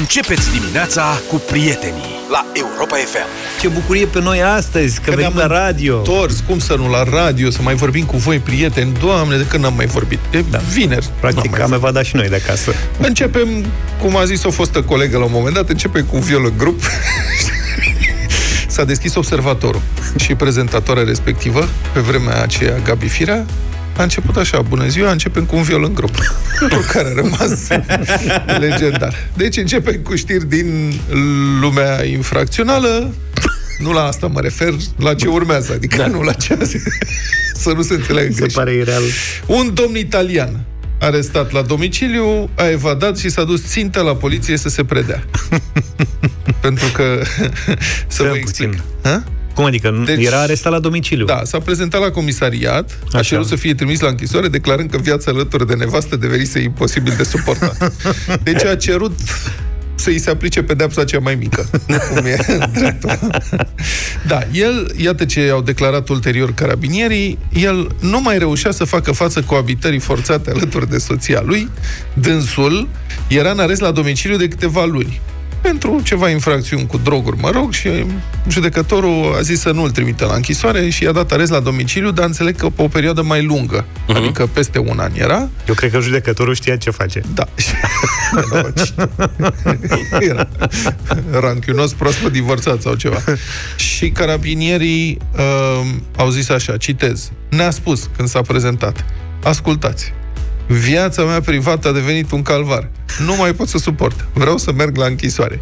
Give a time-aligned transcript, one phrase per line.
[0.00, 3.26] Începeți dimineața cu prietenii la Europa FM.
[3.60, 5.96] Ce bucurie pe noi astăzi, că, că venim la radio.
[5.96, 8.92] Tors, cum să nu, la radio, să mai vorbim cu voi, prieteni.
[9.00, 10.18] Doamne, de când n-am mai vorbit?
[10.30, 10.58] De da.
[10.58, 11.10] vineri.
[11.20, 12.72] Practic, am evadat și noi de acasă.
[12.98, 13.48] Începem,
[14.00, 16.52] cum a zis o fostă colegă la un moment dat, începem cu un viol în
[16.56, 16.82] grup.
[18.74, 19.82] S-a deschis observatorul
[20.16, 23.46] și prezentatoarea respectivă, pe vremea aceea Gabi Firea,
[23.96, 26.14] a început așa, bună ziua, începem cu un viol în grup,
[26.60, 27.66] lucru care a rămas
[28.58, 29.14] legendar.
[29.34, 30.92] Deci începem cu știri din
[31.60, 33.14] lumea infracțională,
[33.78, 36.06] nu la asta mă refer, la ce urmează, adică da.
[36.06, 36.58] nu la ce
[37.54, 38.56] să nu se înțeleagă Se greșit.
[38.56, 39.02] pare ireal.
[39.46, 40.64] Un domn italian
[40.98, 45.24] arestat la domiciliu, a evadat și s-a dus țintă la poliție să se predea.
[46.60, 47.22] Pentru că...
[48.06, 48.74] să vă explic.
[49.02, 49.24] Ha?
[49.54, 50.02] Cum adică?
[50.04, 51.24] Deci, era arestat la domiciliu.
[51.24, 53.18] Da, s-a prezentat la comisariat, Așa.
[53.18, 57.14] a cerut să fie trimis la închisoare, declarând că viața alături de nevastă devenise imposibil
[57.16, 57.92] de suportat.
[58.42, 59.18] Deci a cerut
[59.94, 61.70] să-i se aplice pedepsa cea mai mică.
[62.14, 62.36] Cum e
[64.26, 69.42] Da, el, iată ce au declarat ulterior carabinierii, el nu mai reușea să facă față
[69.42, 71.68] coabitării forțate alături de soția lui.
[72.14, 72.88] Dânsul
[73.28, 75.20] era în arest la domiciliu de câteva luni
[75.62, 77.88] pentru ceva infracțiuni cu droguri, mă rog, și
[78.48, 82.24] judecătorul a zis să nu-l trimită la închisoare și i-a dat arest la domiciliu, dar
[82.24, 84.16] înțeleg că pe o perioadă mai lungă, uh-huh.
[84.16, 85.48] adică peste un an era.
[85.68, 87.22] Eu cred că judecătorul știa ce face.
[87.34, 87.44] Da.
[90.30, 90.48] era
[91.30, 93.18] ranchiunos proaspăt divorțat sau ceva.
[93.76, 99.04] și carabinierii uh, au zis așa, citez, ne-a spus când s-a prezentat,
[99.42, 100.12] ascultați,
[100.66, 102.88] Viața mea privată a devenit un calvar.
[103.26, 104.26] Nu mai pot să suport.
[104.32, 105.60] Vreau să merg la închisoare.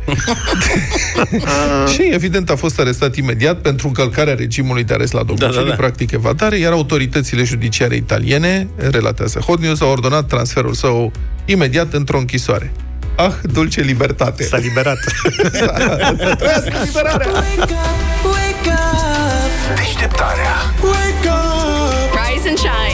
[1.92, 5.68] și evident a fost arestat imediat pentru încălcarea regimului de arest la domiciliu, da, da,
[5.68, 5.74] da.
[5.74, 11.12] practic evadare, iar autoritățile judiciare italiene, relatează Hot News, au ordonat transferul său
[11.44, 12.72] imediat într-o închisoare.
[13.16, 14.44] Ah, dulce libertate!
[14.44, 14.98] S-a liberat!
[16.38, 17.28] Trăiască liberarea!
[17.32, 19.76] Wake up, wake up.
[19.76, 22.18] Deșteptarea Wake up!
[22.28, 22.89] Rise and shine!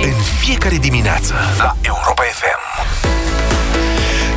[0.46, 2.94] În fiecare dimineață la Europa FM.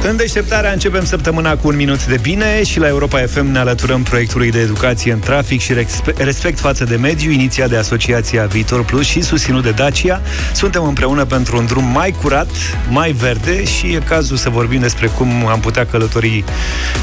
[0.08, 4.04] În deșteptarea începem săptămâna cu un minut de bine și la Europa FM ne alăturăm
[4.04, 5.74] proiectului de educație în trafic și
[6.18, 10.22] respect față de mediu, inițiat de Asociația Viitor Plus și susținut de Dacia.
[10.54, 12.50] Suntem împreună pentru un drum mai curat,
[12.90, 16.44] mai verde și e cazul să vorbim despre cum am putea călători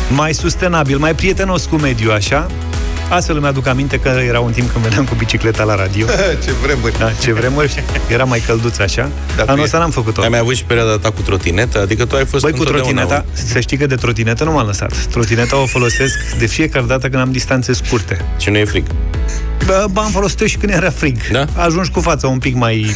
[0.09, 2.47] mai sustenabil, mai prietenos cu mediu, așa.
[3.09, 6.07] Astfel îmi aduc aminte că era un timp când veneam cu bicicleta la radio.
[6.45, 6.99] ce vremuri!
[6.99, 7.85] Da, ce vremuri!
[8.09, 9.11] Era mai călduț așa.
[9.37, 10.23] Dar Anul ăsta n-am făcut-o.
[10.23, 11.81] Ai mai avut și perioada ta cu trotinetă?
[11.81, 15.07] Adică tu ai fost Băi, cu trotineta, să știi că de trotinetă nu m-am lăsat.
[15.11, 18.25] Trotineta o folosesc de fiecare dată când am distanțe scurte.
[18.39, 18.85] Și nu e frig?
[19.67, 21.17] Bă, am folosit și când era frig.
[21.33, 21.47] Da?
[21.55, 22.87] Ajungi cu fața un pic mai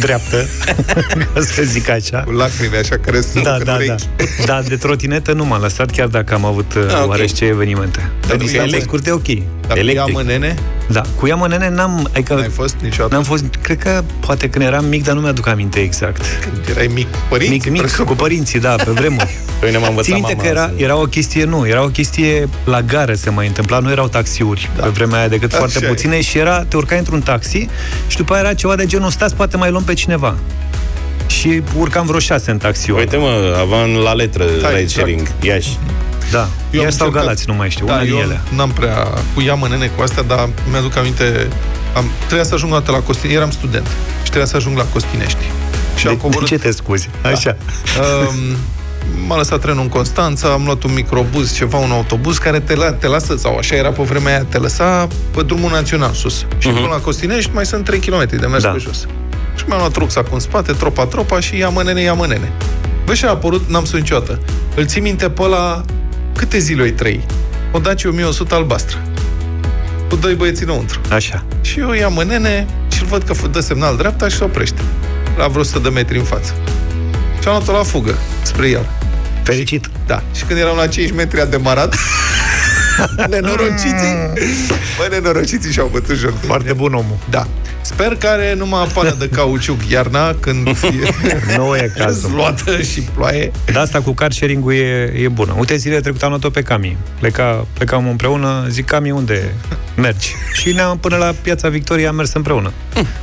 [0.00, 0.46] dreaptă,
[1.34, 2.18] ca să zic așa.
[2.20, 3.94] Cu lacrimi așa care sunt da, da, da.
[4.44, 7.04] da, de trotinetă nu m-am lăsat, chiar dacă am avut ah, okay.
[7.06, 8.10] oarește evenimente.
[8.26, 9.26] Dar de distanțe scurte, ok.
[9.66, 10.14] Dar Electric.
[10.14, 10.54] cu nene?
[10.88, 12.08] Da, cu Iamănene n-am...
[12.12, 13.14] Adică, N-ai fost niciodată?
[13.14, 16.22] N-am fost, cred că poate când eram mic, dar nu mi-aduc aminte exact.
[16.40, 17.56] Când erai mic cu părinții?
[17.56, 18.04] Mic, mic, presupun.
[18.04, 19.38] cu părinții, da, pe vremuri.
[19.60, 22.82] Păi ne-am învățat Țin minte că era, era o chestie, nu, era o chestie la
[22.82, 24.82] gară se mai întâmpla, nu erau taxiuri da.
[24.82, 25.88] pe vremea aia decât Așa foarte e.
[25.88, 27.68] puține și era, te urcai într-un taxi
[28.06, 30.36] și după aia era ceva de genul, stați, poate mai luăm pe cineva
[31.26, 35.44] și urcam vreo șase în taxiul Uite mă, aveam la letră da, ride sharing, exact.
[35.44, 35.78] Iași.
[36.30, 38.40] Da, eu Iași sau Galați, nu mai știu, da, una din ele.
[38.54, 41.48] n-am prea cu ea mănene cu astea, dar mi-aduc aminte,
[41.94, 43.86] am, trebuia să ajung la Costinești, eram student
[44.22, 45.44] și trebuia să ajung la Costinești.
[45.96, 46.48] Și de, am coborât...
[46.48, 47.08] de ce te scuzi?
[47.22, 47.28] Da.
[47.28, 47.56] Așa.
[48.28, 48.56] Um,
[49.26, 52.92] m-a lăsat trenul în Constanța, am luat un microbuz, ceva, un autobuz care te, la,
[52.92, 56.38] te lasă, sau așa era pe vremea aia, te lăsa pe drumul național sus.
[56.58, 56.74] Și uh-huh.
[56.74, 58.68] până la Costinești mai sunt 3 km de mers da.
[58.68, 59.06] pe jos.
[59.56, 62.52] Și mi-am luat rucsacul în spate, tropa, tropa și ia mănene, ia mănene.
[63.04, 64.40] Bă, și a apărut, n-am spus niciodată.
[64.74, 65.82] Îl ții minte pe la
[66.40, 67.26] câte zile ai trăi?
[67.72, 69.02] O Dacia 1100 albastră.
[70.08, 71.00] Cu doi băieți înăuntru.
[71.10, 71.44] Așa.
[71.60, 74.80] Și eu ia mănene și îl văd că dă semnal dreapta și se oprește.
[75.36, 76.54] La vreo 100 de metri în față.
[77.40, 78.88] Și am luat-o la fugă spre el.
[79.42, 79.90] Fericit.
[80.06, 80.22] Da.
[80.34, 81.94] Și când eram la 5 metri a demarat
[83.30, 84.32] Nenorociții
[84.98, 87.46] Bă, nenorociții și-au bătut joc Foarte bun omul Da
[87.92, 90.66] Sper că are numai pană de cauciuc iarna Când
[91.26, 95.54] e nu e cazul luată și ploaie De asta cu car sharing e, e bună
[95.58, 99.54] Uite, zilele trecute am luat-o pe Cami Pleca, Plecam împreună Zic, Cami, unde
[99.96, 100.34] mergi?
[100.60, 102.72] Și ne-am până la Piața Victoriei Am mers împreună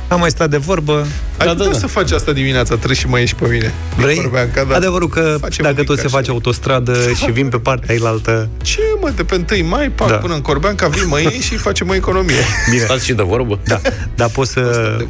[0.08, 1.06] Am mai stat de vorbă
[1.36, 1.78] Ai da, da, da.
[1.78, 4.30] să faci asta dimineața Trebuie și mai ieși pe mine Vrei?
[4.68, 4.74] da.
[4.74, 9.22] Adevărul că dacă tot se face autostradă Și vin pe partea ailaltă Ce mă, de
[9.22, 10.14] pe 1 mai pac, da.
[10.14, 12.34] până în Corbeanca vii mâine și facem o economie.
[12.70, 12.82] Bine.
[12.82, 13.58] Stați și de vorbă.
[13.64, 13.80] Da,
[14.14, 14.57] da poți să,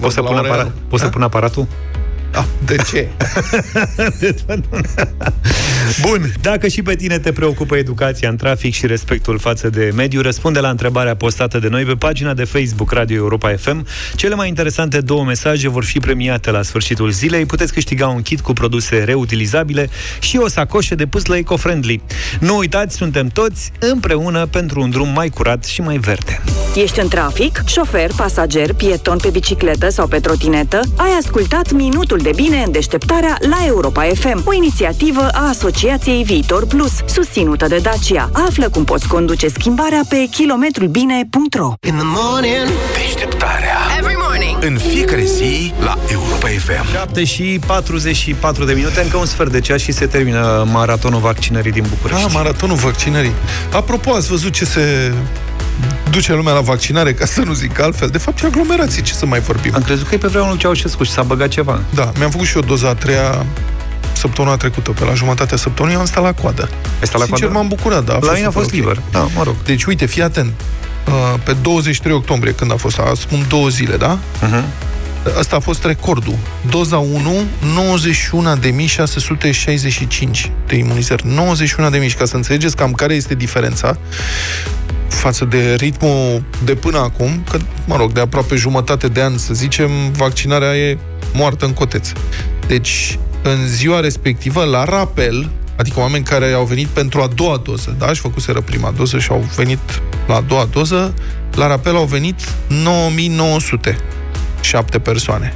[0.00, 1.66] poți să, pun, aparat, poți să pun aparatul?
[2.38, 3.08] Da, de ce?
[6.02, 10.20] Bun, dacă și pe tine te preocupă educația în trafic și respectul față de mediu,
[10.20, 13.86] răspunde la întrebarea postată de noi pe pagina de Facebook Radio Europa FM.
[14.14, 17.46] Cele mai interesante două mesaje vor fi premiate la sfârșitul zilei.
[17.46, 19.88] Puteți câștiga un kit cu produse reutilizabile
[20.20, 22.02] și o sacoșă de pâslă eco-friendly.
[22.40, 26.40] Nu uitați, suntem toți împreună pentru un drum mai curat și mai verde.
[26.74, 27.62] Ești în trafic?
[27.66, 30.80] Șofer, pasager, pieton pe bicicletă sau pe trotinetă?
[30.96, 36.66] Ai ascultat Minutul de Bine în deșteptarea la Europa FM, o inițiativă a Asociației Viitor
[36.66, 38.30] Plus, susținută de Dacia.
[38.32, 41.72] Află cum poți conduce schimbarea pe kilometrulbine.ro
[42.94, 44.56] Deșteptarea Every morning.
[44.60, 49.60] În fiecare zi la Europa FM 7 și 44 de minute, încă un sfert de
[49.60, 52.24] ceas și se termină maratonul vaccinării din București.
[52.24, 53.32] Ah, maratonul vaccinării.
[53.72, 55.12] Apropo, ați văzut ce se
[56.10, 58.08] duce lumea la vaccinare, ca să nu zic altfel.
[58.08, 59.72] De fapt, e aglomerație, ce să mai vorbim.
[59.74, 61.80] Am crezut că e pe vreunul Ceaușescu și s-a băgat ceva.
[61.94, 63.46] Da, mi-am făcut și o doza a treia
[64.12, 66.62] săptămâna trecută, pe la jumătatea săptămânii, am stat la coadă.
[67.00, 67.58] Ai stat la Sincer, coadă?
[67.58, 68.18] m-am bucurat, da.
[68.20, 68.96] La mine a fost super liber.
[69.04, 69.10] ok.
[69.10, 69.54] Da, mă rog.
[69.64, 70.52] Deci, uite, fii atent.
[71.06, 74.18] Uh, Pe 23 octombrie, când a fost, acum două zile, da?
[74.18, 74.62] Uh-huh.
[75.38, 76.34] Asta a fost recordul.
[76.70, 77.42] Doza 1,
[79.08, 81.24] 91.665 de imunizări.
[82.10, 83.96] 91.000, ca să înțelegeți cam care este diferența
[85.08, 89.54] față de ritmul de până acum, că, mă rog, de aproape jumătate de an, să
[89.54, 90.98] zicem, vaccinarea e
[91.32, 92.12] moartă în coteț.
[92.66, 97.94] Deci, în ziua respectivă, la rapel, adică oameni care au venit pentru a doua doză,
[97.98, 99.78] da, și făcuseră prima doză și au venit
[100.26, 101.14] la a doua doză,
[101.54, 103.96] la rapel au venit 9900
[104.60, 105.54] șapte persoane.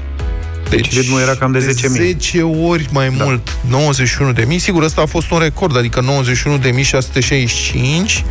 [0.77, 1.65] Deci ritmul era cam de 10.000.
[1.89, 3.25] 10 ori mai Da.
[3.25, 4.59] mult, 91 de mii.
[4.59, 8.25] Sigur, ăsta a fost un record, adică 91.665.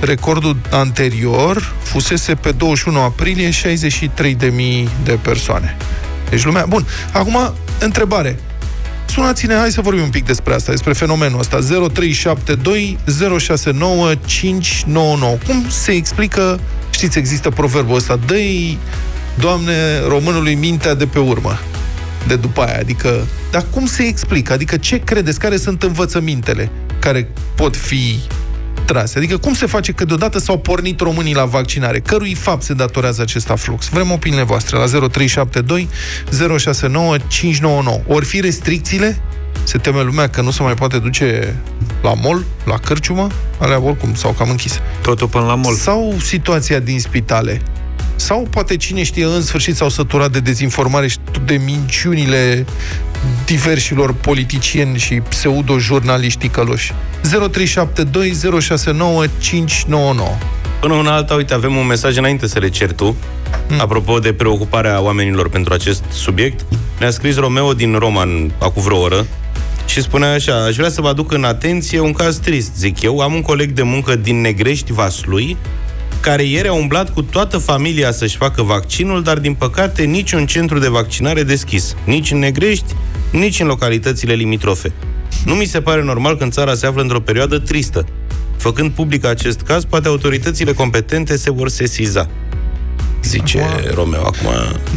[0.00, 5.76] Recordul anterior fusese pe 21 aprilie 63.000 de persoane.
[6.30, 6.64] Deci lumea...
[6.68, 8.38] Bun, acum, întrebare.
[9.06, 11.58] Sunați-ne, hai să vorbim un pic despre asta, despre fenomenul ăsta.
[11.58, 12.98] 0372
[13.38, 15.36] 069 599.
[15.46, 16.60] Cum se explică,
[16.90, 18.34] știți, există proverbul ăsta, dă
[19.38, 21.58] Doamne, românului mintea de pe urmă
[22.26, 24.52] de după aia, adică dar cum se explică?
[24.52, 25.38] Adică ce credeți?
[25.38, 28.20] Care sunt învățămintele care pot fi
[28.84, 29.18] trase?
[29.18, 32.00] Adică cum se face că deodată s-au pornit românii la vaccinare?
[32.00, 33.88] Cărui fapt se datorează acest aflux?
[33.88, 35.88] Vrem opiniile voastre la 0372
[36.58, 38.00] 069 599.
[38.06, 39.20] Ori fi restricțiile?
[39.62, 41.56] Se teme lumea că nu se mai poate duce
[42.02, 43.26] la mall, la cârciumă?
[43.58, 44.80] Alea oricum s-au cam închis.
[45.02, 45.74] Totul până la mol.
[45.74, 47.62] Sau situația din spitale?
[48.20, 52.66] Sau poate cine știe, în sfârșit s-au săturat de dezinformare și de minciunile
[53.46, 56.92] diversilor politicieni și pseudo-jurnaliști căloși.
[57.22, 57.32] 0372069599
[60.80, 63.16] Până una alta, uite, avem un mesaj înainte să le cer tu.
[63.68, 63.80] Hmm.
[63.80, 66.64] Apropo de preocuparea oamenilor pentru acest subiect,
[66.98, 69.26] ne-a scris Romeo din Roman acum vreo oră
[69.86, 73.18] și spunea așa, aș vrea să vă aduc în atenție un caz trist, zic eu.
[73.18, 75.56] Am un coleg de muncă din Negrești, Vaslui,
[76.20, 80.78] care ieri a umblat cu toată familia să-și facă vaccinul, dar din păcate niciun centru
[80.78, 81.94] de vaccinare deschis.
[82.04, 82.94] Nici în Negrești,
[83.30, 84.92] nici în localitățile limitrofe.
[85.44, 88.06] Nu mi se pare normal când țara se află într-o perioadă tristă.
[88.56, 92.28] Făcând public acest caz, poate autoritățile competente se vor sesiza.
[93.24, 94.48] Zice Acum- Romeo acum.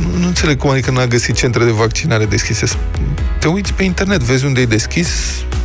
[0.01, 2.65] Nu, nu înțeleg cum adică n-a găsit centre de vaccinare deschise.
[3.39, 5.10] Te uiți pe internet, vezi unde e deschis,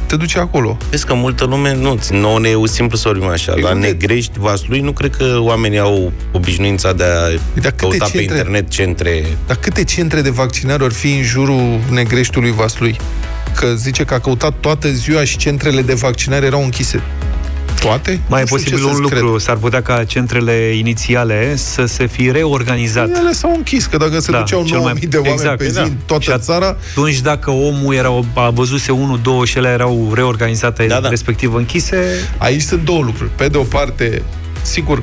[0.08, 0.76] te duci acolo.
[0.90, 3.52] Vezi că multă lume nu, nouă ne e simplu să vorbim așa.
[3.52, 8.04] Păi La unde- Negrești, Vaslui, nu cred că oamenii au obișnuința de a câte căuta
[8.04, 12.96] pe centre- internet centre Dar câte centre de vaccinare ar fi în jurul Negreștiului Vaslui?
[13.56, 17.02] Că zice că a căutat toată ziua și centrele de vaccinare erau închise.
[17.80, 18.20] Toate?
[18.28, 19.40] Mai e Nu știu posibil ce un să-ți lucru, cred.
[19.40, 23.08] s-ar putea ca centrele inițiale să se fi reorganizat.
[23.16, 25.74] Ele s-au închis, că dacă se Da, duceau cel 9.000 de oameni exact, pe zi
[25.74, 25.82] da.
[25.82, 29.68] în toată Și at- țara, Atunci dacă omul era, a văzuse unul, două și ele
[29.68, 31.08] erau reorganizate, Da, da.
[31.08, 32.04] respectiv închise,
[32.38, 33.30] Aici sunt două lucruri.
[33.36, 34.22] Pe de o parte,
[34.62, 35.02] sigur,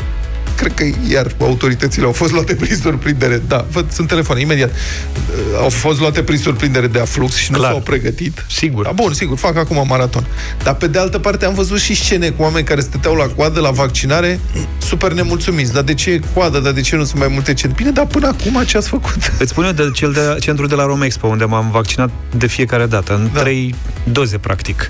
[0.58, 3.42] cred că iar autoritățile au fost luate prin surprindere.
[3.48, 4.70] Da, văd, sunt telefoane, imediat.
[4.72, 7.72] Uh, Au fost luate prin surprindere de aflux și nu Clar.
[7.72, 8.46] s-au pregătit.
[8.50, 8.84] Sigur.
[8.84, 10.25] Da, bun, sigur, fac acum maraton.
[10.64, 13.60] Dar pe de altă parte am văzut și scene cu oameni care stăteau la coadă
[13.60, 14.40] la vaccinare
[14.78, 15.74] super nemulțumiți.
[15.74, 16.60] Dar de ce e coadă?
[16.60, 17.78] Dar de ce nu sunt mai multe centre?
[17.78, 19.32] Bine, dar până acum ce ați făcut?
[19.40, 22.86] îți spun eu de cel de centru de la Romexpo, unde m-am vaccinat de fiecare
[22.86, 23.40] dată, în Da.
[23.42, 23.75] trei
[24.12, 24.90] doze, practic.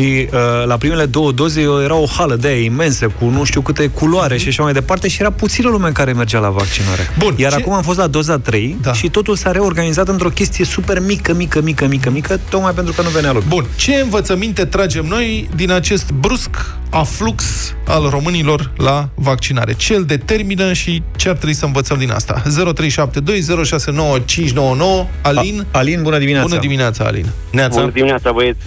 [0.00, 3.60] Și uh, la primele două doze era o hală de aia imensă, cu nu știu
[3.60, 4.38] câte culoare uh-huh.
[4.38, 7.02] și așa mai departe și era puțină lume care mergea la vaccinare.
[7.18, 7.58] Bun, Iar ce...
[7.58, 8.92] acum am fost la doza 3 da.
[8.92, 13.02] și totul s-a reorganizat într-o chestie super mică, mică, mică, mică, mică, tocmai pentru că
[13.02, 13.44] nu venea loc.
[13.44, 16.50] Bun, ce învățăminte tragem noi din acest brusc
[16.90, 17.44] aflux
[17.86, 19.72] al românilor la vaccinare?
[19.72, 22.42] Ce îl determină și ce ar trebui să învățăm din asta?
[22.74, 23.40] 0372
[25.22, 25.66] Alin?
[25.70, 26.48] A, Alin, bună dimineața!
[26.48, 27.26] Bună dimineața, Alin!
[27.50, 27.80] Neața.
[27.80, 28.58] Bună dimineața, băieți!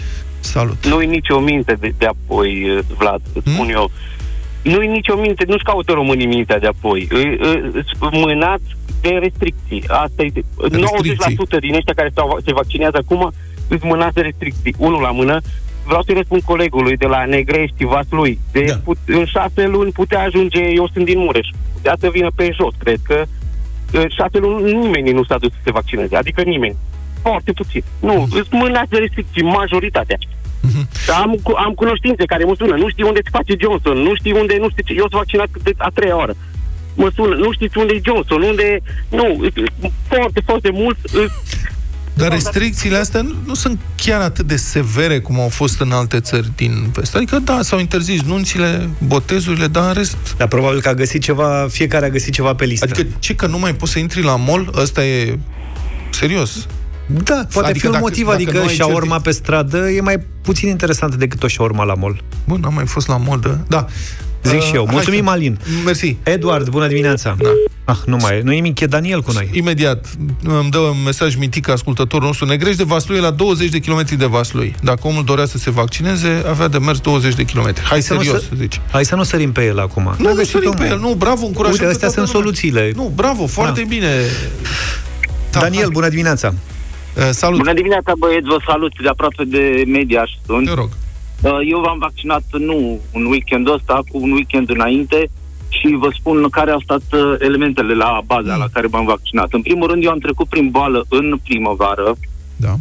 [0.44, 0.86] Salut!
[0.86, 3.54] Nu-i nicio minte de, de apoi, Vlad, îți hmm?
[3.54, 3.92] spun eu.
[4.62, 7.08] Nu-i nicio minte, nu-și caută românii mintea de apoi.
[8.12, 9.84] Mânați de restricții.
[9.88, 12.14] Asta e, 90% din ăștia care
[12.46, 13.32] se vaccinează acum
[13.68, 14.76] îți mânați de restricții.
[14.78, 15.42] Unul la mână,
[15.86, 18.40] vreau să-i răspund colegului de la Negrești, Vaslui.
[18.52, 18.76] De da.
[18.84, 22.74] put, în șase luni putea ajunge, eu sunt din Mureș, putea să vină pe jos,
[22.78, 23.24] cred că
[23.92, 26.76] în șase luni nimeni nu s-a dus să se vaccineze, adică nimeni.
[27.26, 27.84] Foarte puțin.
[28.00, 28.40] Nu, mm.
[28.40, 30.18] îți mânați de restricții, majoritatea.
[30.20, 30.86] Mm-hmm.
[31.22, 31.30] Am,
[31.66, 34.70] am cunoștințe care mă sună, nu știi unde se face Johnson, nu știi unde, nu
[34.70, 36.36] știi ce, eu sunt vaccinat de a treia oară.
[36.96, 38.68] Mă sună, nu știți unde e Johnson, unde,
[39.10, 39.26] nu,
[40.08, 40.98] foarte, foarte mult,
[42.14, 46.20] dar restricțiile astea nu, nu sunt chiar atât de severe cum au fost în alte
[46.20, 47.16] țări din vest.
[47.16, 50.18] Adică, da, s-au interzis nunțile, botezurile, dar în rest...
[50.38, 52.86] Dar probabil că a găsit ceva, fiecare a găsit ceva pe listă.
[52.90, 55.40] Adică, ce că nu mai poți să intri la mall, ăsta e
[56.10, 56.68] serios.
[57.06, 60.70] Da, poate adică fi un dacă, motiv, dacă adică șaorma pe stradă e mai puțin
[60.70, 62.24] interesantă decât o șaorma la mall.
[62.46, 63.60] Bun, am mai fost la mall, da.
[63.68, 63.88] da.
[64.44, 64.88] Zic uh, și eu.
[64.92, 65.60] Mulțumim, Alin.
[65.86, 66.18] Mersi.
[66.24, 67.36] Eduard, bună dimineața.
[67.40, 67.50] Da.
[67.86, 68.42] Ah, nu mai e.
[68.42, 69.50] Nu e nimic, e Daniel cu noi.
[69.52, 70.06] Imediat.
[70.44, 72.46] Îmi dă un mesaj mitic ascultătorul nostru.
[72.46, 74.76] Negrești de Vaslui la 20 de km de Vaslui.
[74.82, 77.64] Dacă omul dorea să se vaccineze, avea de mers 20 de km.
[77.64, 78.82] Hai, Hai serios, să, zici.
[78.92, 80.16] Hai să nu sărim pe el acum.
[80.18, 81.00] Nu, nu sărim pe el.
[81.00, 81.78] Nu, bravo, încurajăm.
[81.80, 82.92] Uite, astea sunt soluțiile.
[82.96, 83.88] Nu, bravo, foarte da.
[83.88, 84.08] bine.
[85.52, 86.54] Da, Daniel, bună dimineața.
[87.18, 87.58] Uh, salut.
[87.58, 90.66] Bună dimineața, băieți, vă salut de aproape de media sunt.
[90.66, 90.90] Te rog.
[91.42, 95.30] Uh, eu v-am vaccinat nu un weekend ăsta, cu un weekend înainte
[95.70, 98.60] și vă spun care au stat uh, elementele la baza mm.
[98.60, 99.54] la care m-am vaccinat.
[99.54, 102.16] În primul rând, eu am trecut prin boală în primăvară.
[102.56, 102.76] Da.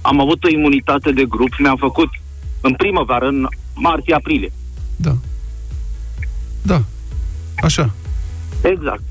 [0.00, 2.08] Am avut o imunitate de grup, mi-am făcut
[2.60, 4.52] în primăvară, în martie-aprilie.
[4.96, 5.16] Da.
[6.62, 6.82] Da.
[7.56, 7.90] Așa.
[8.62, 9.02] Exact.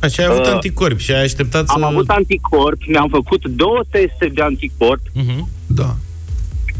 [0.00, 1.84] Așa, ai avut uh, anticorpi și ai așteptat am să...
[1.84, 5.10] Am avut anticorpi, mi-am făcut două teste de anticorpi.
[5.16, 5.44] Uh-huh.
[5.66, 5.96] Da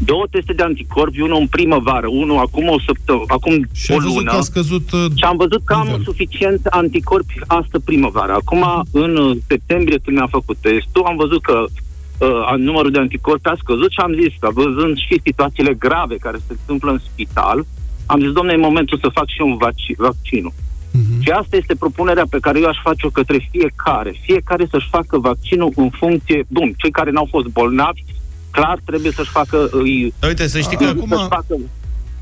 [0.05, 4.31] două teste de anticorpi, unul în primăvară, unul acum o săptămână, acum și o lună.
[4.31, 8.31] Că a scăzut, uh, și am văzut că am suficient anticorpi astă primăvară.
[8.31, 13.47] Acum, în uh, septembrie, când mi-am făcut testul, am văzut că uh, numărul de anticorpi
[13.47, 17.65] a scăzut și am zis că, văzând și situațiile grave care se întâmplă în spital,
[18.05, 20.53] am zis, domnule, e momentul să fac și un vac- vaccinul.
[20.91, 21.19] Uh-huh.
[21.19, 24.13] Și asta este propunerea pe care eu aș face-o către fiecare.
[24.21, 26.43] Fiecare să-și facă vaccinul în funcție...
[26.47, 28.03] Bun, cei care n-au fost bolnavi
[28.51, 29.69] clar trebuie să-și facă...
[29.71, 31.07] Îi, Uite, să știi că acum...
[31.09, 31.55] Să-și facă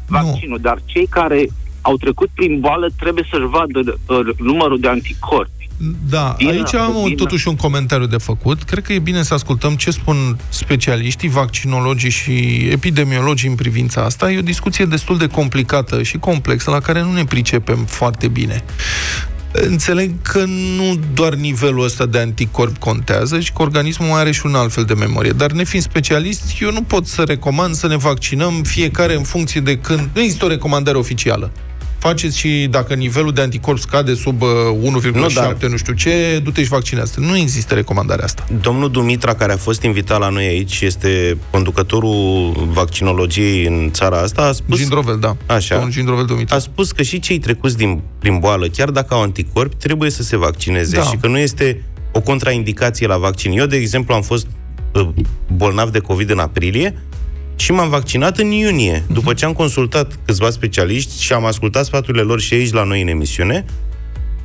[0.08, 0.64] vaccinul, nu.
[0.64, 1.48] dar cei care
[1.82, 5.59] au trecut prin boală trebuie să-și vadă uh, numărul de anticorpi.
[6.10, 7.16] Da, bine, aici am bine.
[7.16, 8.64] totuși un comentariu de făcut.
[8.64, 14.32] Cred că e bine să ascultăm ce spun specialiștii, vaccinologii și epidemiologii în privința asta.
[14.32, 18.64] E o discuție destul de complicată și complexă, la care nu ne pricepem foarte bine.
[19.52, 20.44] Înțeleg că
[20.76, 24.84] nu doar nivelul ăsta de anticorp contează și că organismul are și un alt fel
[24.84, 25.32] de memorie.
[25.32, 29.78] Dar nefiind specialist, eu nu pot să recomand să ne vaccinăm fiecare în funcție de
[29.78, 30.10] când...
[30.14, 31.52] Nu există o recomandare oficială
[32.00, 35.58] faceți și dacă nivelul de anticorp scade sub 1,7, nu, dar...
[35.70, 37.14] nu știu ce, du-te și vaccinează.
[37.20, 38.46] Nu există recomandarea asta.
[38.62, 44.42] Domnul Dumitra, care a fost invitat la noi aici, este conducătorul vaccinologiei în țara asta,
[44.42, 44.78] a spus...
[44.78, 45.36] Gindrovel, da.
[45.46, 45.74] Așa.
[45.74, 46.56] Domnul Gindrovel Dumitra.
[46.56, 50.24] A spus că și cei trecuți din, prin boală, chiar dacă au anticorpi, trebuie să
[50.24, 51.04] se vaccineze da.
[51.04, 53.52] și că nu este o contraindicație la vaccin.
[53.52, 54.48] Eu, de exemplu, am fost
[54.94, 55.10] uh,
[55.56, 56.96] bolnav de COVID în aprilie
[57.60, 62.24] și m-am vaccinat în iunie, după ce am consultat câțiva specialiști și am ascultat sfaturile
[62.24, 63.66] lor și aici la noi în emisiune,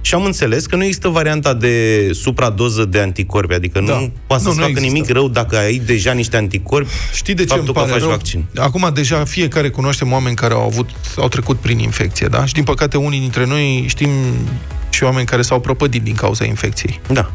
[0.01, 3.99] și am înțeles că nu există varianta de supradoză de anticorpi, adică da.
[3.99, 4.93] nu poate să-ți facă există.
[4.93, 8.11] nimic rău dacă ai deja niște anticorpi, Știi de ce îmi pare că faci rău?
[8.11, 8.45] vaccin.
[8.57, 12.45] Acum deja fiecare cunoaștem oameni care au avut, au trecut prin infecție, da?
[12.45, 14.11] Și din păcate unii dintre noi știm
[14.91, 17.01] și oameni care s-au prăpădit din cauza infecției.
[17.13, 17.31] Da.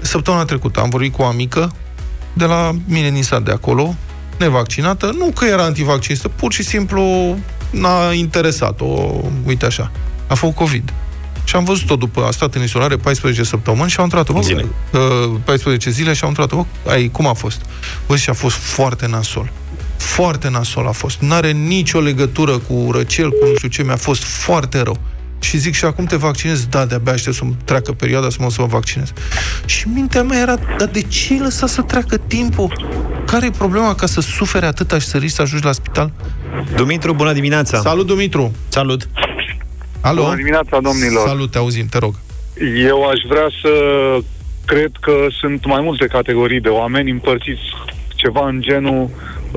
[0.00, 1.72] Săptămâna trecută am vorbit cu o amică
[2.32, 3.94] de la mine din sat de acolo,
[4.38, 7.36] nevaccinată, nu că era antivaccinistă, pur și simplu
[7.70, 9.90] n-a interesat-o, uite așa.
[10.26, 10.92] A făcut COVID.
[11.44, 14.40] Și am văzut-o după, a stat în izolare 14 săptămâni și au întrat-o.
[14.40, 14.66] Zile.
[14.92, 16.66] Uh, 14 zile și au întrat-o.
[16.86, 17.60] Ai, cum a fost?
[18.06, 19.52] Bă, și a fost foarte nasol.
[19.96, 21.18] Foarte nasol a fost.
[21.20, 24.98] N-are nicio legătură cu răcel, cu nu știu ce, mi-a fost foarte rău
[25.38, 28.60] și zic și acum te vaccinez, da, de-abia aștept să-mi treacă perioada să mă să
[28.60, 29.12] mă vaccinez.
[29.66, 32.86] Și mintea mea era, dar de ce ai lăsat să treacă timpul?
[33.26, 36.12] Care e problema ca să sufere atâta și să riști să ajungi la spital?
[36.76, 37.80] Dumitru, bună dimineața!
[37.80, 38.52] Salut, Dumitru!
[38.68, 39.08] Salut!
[40.00, 40.22] Alo?
[40.22, 41.26] Bună dimineața, domnilor!
[41.26, 42.14] Salut, te auzim, te rog.
[42.88, 43.70] Eu aș vrea să
[44.66, 47.62] cred că sunt mai multe categorii de oameni împărțiți
[48.14, 49.10] ceva în genul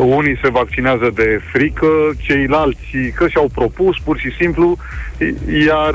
[0.04, 1.88] unii se vaccinează de frică,
[2.18, 4.78] ceilalți că și-au propus pur și simplu,
[5.68, 5.94] iar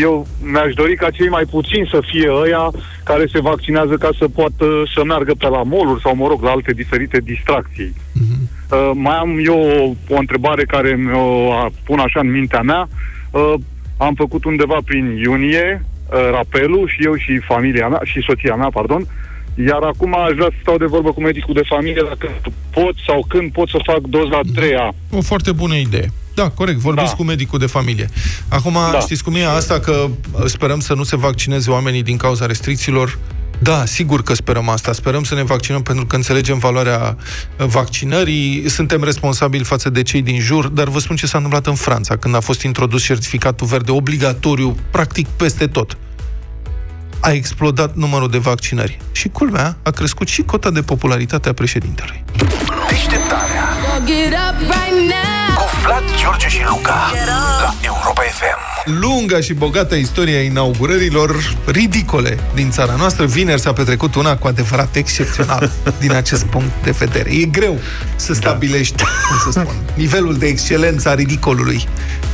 [0.00, 2.70] eu mi-aș dori ca cei mai puțini să fie ăia
[3.04, 6.50] care se vaccinează ca să poată să meargă pe la moluri sau, mă rog, la
[6.50, 7.92] alte diferite distracții.
[7.92, 8.54] Uh-huh.
[8.70, 11.52] Uh, mai am eu o, o întrebare care mi-o
[11.84, 12.88] pun așa în mintea mea.
[13.30, 13.54] Uh,
[13.96, 18.68] am făcut undeva prin iunie uh, rapelul și eu și familia mea, și soția mea,
[18.72, 19.25] pardon, uh,
[19.64, 23.24] iar acum aș vrea să stau de vorbă cu medicul de familie dacă pot sau
[23.28, 24.94] când pot să fac doza a treia.
[25.10, 26.12] O foarte bună idee.
[26.34, 27.16] Da, corect, vorbiți da.
[27.16, 28.08] cu medicul de familie.
[28.48, 28.98] Acum, da.
[28.98, 33.18] știți cum e asta că uh, sperăm să nu se vaccineze oamenii din cauza restricțiilor?
[33.58, 34.92] Da, sigur că sperăm asta.
[34.92, 37.16] Sperăm să ne vaccinăm pentru că înțelegem valoarea
[37.58, 41.66] uh, vaccinării, suntem responsabili față de cei din jur, dar vă spun ce s-a întâmplat
[41.66, 45.96] în Franța, când a fost introdus certificatul verde obligatoriu, practic peste tot
[47.26, 48.98] a explodat numărul de vaccinări.
[49.12, 52.24] Și culmea, a crescut și cota de popularitate a președintelui.
[52.88, 53.64] Deșteptarea
[55.56, 57.12] cu Vlad, George și Luca
[57.60, 63.26] la Europa FM lunga și bogată istoria inaugurărilor ridicole din țara noastră.
[63.26, 65.70] Vineri s-a petrecut una cu adevărat excepțional
[66.00, 67.30] din acest punct de vedere.
[67.30, 67.78] E greu
[68.16, 68.38] să da.
[68.38, 69.04] stabilești, da.
[69.04, 71.88] cum să spun, nivelul de excelență a ridicolului.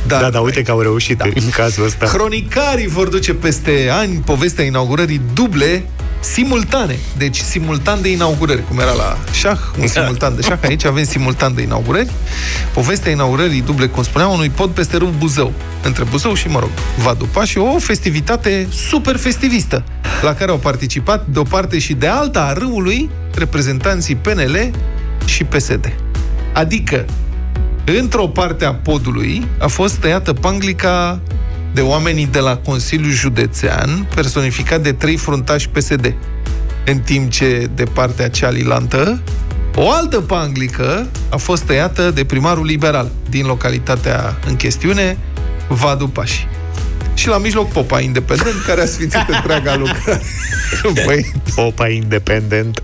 [0.07, 1.25] Dar, da, da, uite că au reușit da.
[1.33, 2.05] în cazul ăsta.
[2.05, 5.83] Cronicarii vor duce peste ani povestea inaugurării duble
[6.23, 6.99] simultane.
[7.17, 9.87] Deci simultan de inaugurări, cum era la șah, un da.
[9.87, 10.57] simultan de șah.
[10.63, 12.09] Aici avem simultan de inaugurări.
[12.73, 15.53] Povestea inaugurării duble, cum spuneam, unui pod peste râul Buzău.
[15.83, 19.83] Între Buzău și, mă rog, Vadu și o festivitate super festivistă,
[20.21, 24.71] la care au participat de o parte și de alta a râului reprezentanții PNL
[25.25, 25.93] și PSD.
[26.53, 27.05] Adică,
[27.85, 31.19] într-o parte a podului a fost tăiată panglica
[31.73, 36.13] de oamenii de la Consiliul Județean, personificat de trei fruntași PSD.
[36.85, 39.21] În timp ce, de partea cealaltă,
[39.75, 45.17] o altă panglică a fost tăiată de primarul liberal din localitatea în chestiune,
[45.67, 46.47] Vadu Pași.
[47.13, 50.21] Și la mijloc Popa Independent, care a sfințit întreaga lucrare.
[51.05, 52.81] Băi, Popa Independent.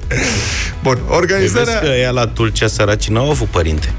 [0.83, 1.79] Bun, organizarea...
[1.79, 3.93] Vezi că ea la Tulcea Săracii n-au avut părinte.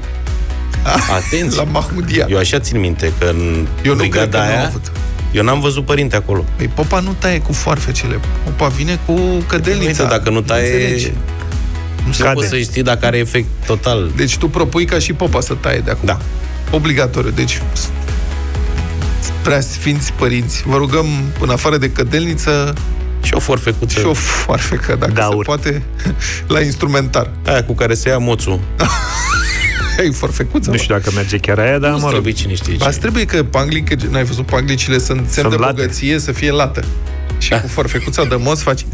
[1.17, 1.57] Atenție!
[1.57, 2.25] La Mahmudia.
[2.29, 4.91] Eu așa țin minte că în eu nu cred că aia, avut.
[5.31, 6.45] eu n-am văzut părinte acolo.
[6.55, 8.19] Păi popa nu taie cu foarfecele.
[8.43, 10.03] Popa vine cu cădelnița.
[10.03, 11.13] Uite, dacă nu taie...
[12.05, 14.11] Nu se poate să știi dacă are efect total.
[14.15, 16.05] Deci tu propui ca și popa să taie de acum.
[16.05, 16.19] Da.
[16.71, 17.29] Obligatoriu.
[17.29, 17.61] Deci
[19.41, 21.05] prea sfinți părinți, vă rugăm,
[21.39, 22.73] în afară de cădelniță,
[23.21, 23.99] și o forfecuță.
[23.99, 25.33] Și o forfecă, dacă Daur.
[25.33, 25.83] se poate,
[26.53, 27.29] la instrumentar.
[27.45, 28.59] Aia cu care se ia moțul.
[30.01, 30.69] Ai forfecuță?
[30.69, 32.09] Nu știu dacă merge chiar aia, dar mă rog.
[32.09, 32.97] trebuie cine știe ce.
[32.99, 36.83] trebuie că panglic, n-ai văzut panglicile, sunt semn de bogăție, să fie lată.
[37.37, 38.85] Și cu forfecuța de moț faci...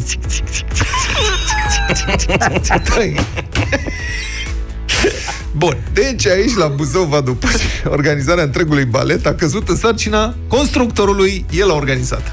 [5.52, 7.46] Bun, deci aici la Buzău va după
[7.84, 12.32] organizarea întregului balet a căzut în sarcina constructorului, el a organizat.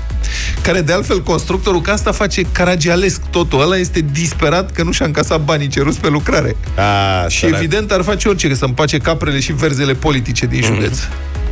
[0.65, 5.05] Care de altfel constructorul, că asta face caragialesc totul, ăla este disperat că nu și-a
[5.05, 6.55] încasat banii ceruți pe lucrare.
[6.75, 7.57] A, și sărac.
[7.57, 10.65] evident ar face orice, că să împace caprele și verzele politice din mm-hmm.
[10.65, 10.99] județ.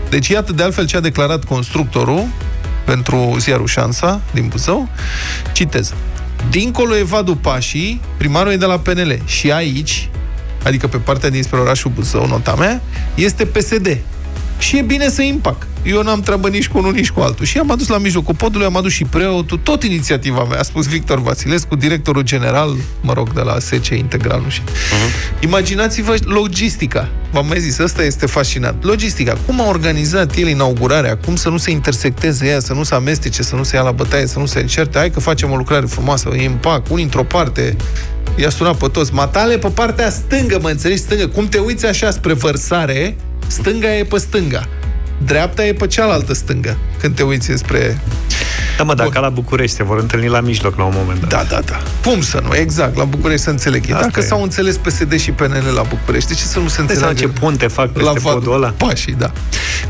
[0.10, 2.28] Deci iată de altfel ce a declarat constructorul
[2.86, 4.89] pentru ziarul Șansa din Buzău.
[5.52, 5.93] Citez.
[6.49, 9.21] Dincolo e Vadu Pașii, primarul e de la PNL.
[9.26, 10.10] Și aici,
[10.63, 12.82] adică pe partea dinspre orașul Buzău, nota mea,
[13.15, 13.97] este PSD.
[14.58, 15.68] Și e bine să impact.
[15.86, 17.46] Eu n-am treabă nici cu unul, nici cu altul.
[17.46, 20.88] Și am adus la mijlocul podului, am adus și preotul, tot inițiativa mea, a spus
[20.88, 24.63] Victor Vasilescu, directorul general, mă rog, de la SC Integral, nu știu.
[24.66, 25.44] Uh-huh.
[25.44, 27.10] Imaginați-vă logistica.
[27.32, 28.84] V-am mai zis, ăsta este fascinant.
[28.84, 29.38] Logistica.
[29.46, 33.44] Cum a organizat el inaugurarea, cum să nu se intersecteze ea, să nu se amestece,
[33.44, 34.98] să nu se ia la bătaie, să nu se încerte.
[34.98, 37.76] Hai că facem o lucrare frumoasă, e impact, unii într-o parte,
[38.36, 39.13] i-a sunat pe toți.
[39.13, 41.28] Matale pe partea stângă, mă înțelegi, stângă.
[41.28, 44.68] Cum te uiți așa spre vărsare, stânga e pe stânga.
[45.26, 48.00] Dreapta e pe cealaltă stângă, când te uiți spre...
[48.78, 51.30] Da, mă, dacă la București se vor întâlni la mijloc la un moment dat.
[51.30, 51.82] Da, da, da.
[52.10, 52.56] Cum să nu?
[52.56, 53.84] Exact, la București să înțeleg.
[53.92, 54.24] Asta dacă e.
[54.24, 57.14] s-au înțeles PSD și PNL la București, de ce să nu se înțeleagă?
[57.14, 58.74] ce punte fac peste la podul ăla?
[58.78, 59.32] Pașii, da.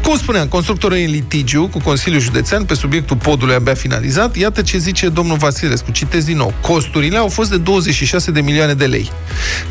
[0.04, 4.36] Cum spuneam, constructorul e în litigiu cu Consiliul Județean pe subiectul podului abia finalizat.
[4.36, 5.92] Iată ce zice domnul Vasilescu.
[5.92, 6.54] Citez din nou.
[6.62, 9.12] Costurile au fost de 26 de milioane de lei.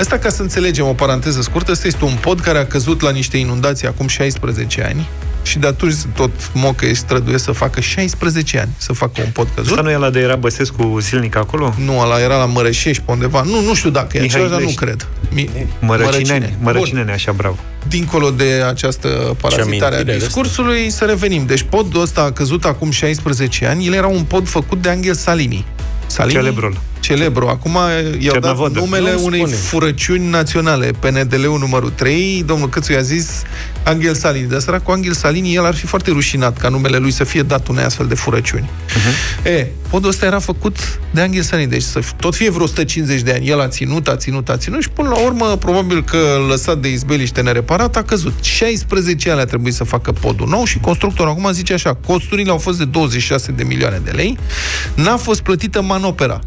[0.01, 3.11] Asta ca să înțelegem o paranteză scurtă, asta este un pod care a căzut la
[3.11, 5.09] niște inundații acum 16 ani
[5.43, 9.49] și de atunci tot mocă și străduie să facă 16 ani să facă un pod
[9.55, 9.71] căzut.
[9.71, 11.75] Asta nu e la de era Băsescu zilnic acolo?
[11.85, 13.43] Nu, ăla era la Mărășești pe undeva.
[13.43, 15.09] Nu, nu știu dacă e același, dar nu cred.
[15.31, 15.51] Mi...
[15.81, 17.59] Mărăcineni, Mărăcineni, așa, bravo.
[17.89, 21.47] Dincolo de această parazitare a discursului, să revenim.
[21.47, 23.87] Deci podul ăsta a căzut acum 16 ani.
[23.87, 25.67] El era un pod făcut de Angel Salini.
[26.07, 27.47] Salini, Celebrul celebru.
[27.47, 27.79] Acum
[28.19, 29.55] i-au dat numele nu unei spune.
[29.55, 30.91] furăciuni naționale.
[30.99, 33.43] PNDL-ul numărul 3, domnul Câțu i-a zis
[33.85, 34.49] Angel Salini.
[34.49, 37.69] Dar cu Angel Salini, el ar fi foarte rușinat ca numele lui să fie dat
[37.69, 38.71] unei astfel de furăciuni.
[38.89, 39.47] Uh-huh.
[39.47, 43.33] E, podul ăsta era făcut de Angel Salini, deci să tot fie vreo 150 de
[43.33, 43.49] ani.
[43.49, 46.89] El a ținut, a ținut, a ținut și până la urmă, probabil că lăsat de
[46.89, 48.33] izbeliște nereparat, a căzut.
[48.41, 52.59] 16 ani a trebuit să facă podul nou și constructorul acum zice așa, costurile au
[52.59, 54.39] fost de 26 de milioane de lei,
[54.95, 56.41] n-a fost plătită manopera.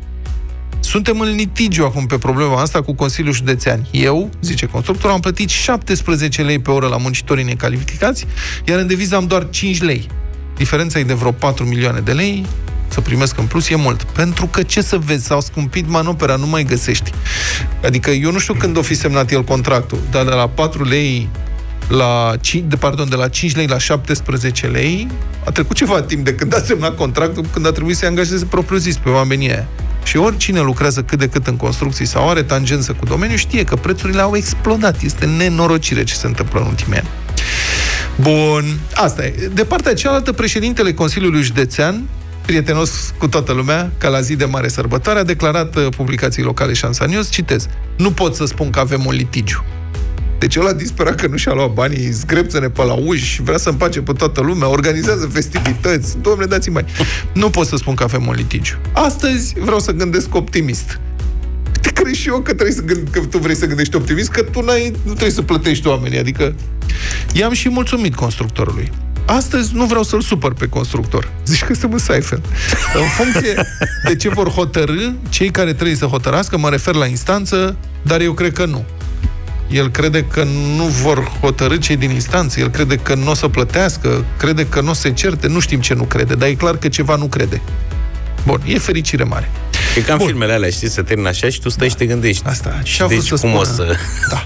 [0.96, 3.88] Suntem în litigiu acum pe problema asta cu Consiliul Județean.
[3.92, 8.26] Eu, zice constructorul, am plătit 17 lei pe oră la muncitorii necalificați,
[8.66, 10.08] iar în deviză am doar 5 lei.
[10.58, 12.46] Diferența e de vreo 4 milioane de lei,
[12.88, 14.04] să primesc în plus e mult.
[14.04, 17.12] Pentru că, ce să vezi, s-au scumpit manopera, nu mai găsești.
[17.84, 21.30] Adică eu nu știu când o fi semnat el contractul, dar de la 4 lei
[21.88, 25.08] la 5, de, pardon, de la 5 lei la 17 lei,
[25.46, 28.78] a trecut ceva timp de când a semnat contractul, când a trebuit să-i angajeze propriu
[28.78, 29.68] zis pe oamenii aia.
[30.06, 33.76] Și oricine lucrează cât de cât în construcții sau are tangență cu domeniul, știe că
[33.76, 35.02] prețurile au explodat.
[35.02, 37.08] Este nenorocire ce se întâmplă în ultimii ani.
[38.16, 39.50] Bun, asta e.
[39.54, 42.04] De partea cealaltă, președintele Consiliului Județean,
[42.46, 46.74] prietenos cu toată lumea, ca la zi de mare sărbătoare, a declarat uh, publicații locale
[46.74, 49.64] Șansa News, citez, nu pot să spun că avem un litigiu.
[50.40, 54.02] Deci ăla disperat că nu și-a luat banii, zgrepță-ne pe la uși, vrea să împace
[54.02, 56.18] pe toată lumea, organizează festivități.
[56.22, 56.86] Domnule, dați mai.
[57.34, 58.76] Nu pot să spun că avem un litigiu.
[58.94, 61.00] Astăzi vreau să gândesc optimist.
[61.82, 64.42] Te crezi și eu că, trebuie să gând, că tu vrei să gândești optimist, că
[64.42, 66.20] tu n-ai, nu trebuie să plătești oamenii.
[66.20, 66.56] Adică
[67.34, 68.92] i-am și mulțumit constructorului.
[69.26, 71.32] Astăzi nu vreau să-l supăr pe constructor.
[71.46, 72.46] Zici că suntem în Seinfeld.
[72.94, 73.54] În funcție
[74.08, 78.34] de ce vor hotărâ, cei care trebuie să hotărască, mă refer la instanță, dar eu
[78.34, 78.86] cred că nu.
[79.70, 80.44] El crede că
[80.76, 84.82] nu vor hotărâ cei din instanță, el crede că nu o să plătească, crede că
[84.82, 87.16] nu o să se certe, nu știm ce nu crede, dar e clar că ceva
[87.16, 87.62] nu crede.
[88.46, 89.52] Bun, e fericire mare.
[89.98, 91.94] E ca în filmele alea, știi, să termină așa și tu stai da.
[91.94, 92.44] și te gândești.
[92.46, 92.80] Asta.
[92.84, 93.56] Și a deci să cum spună.
[93.56, 93.96] o să...
[94.32, 94.44] Da.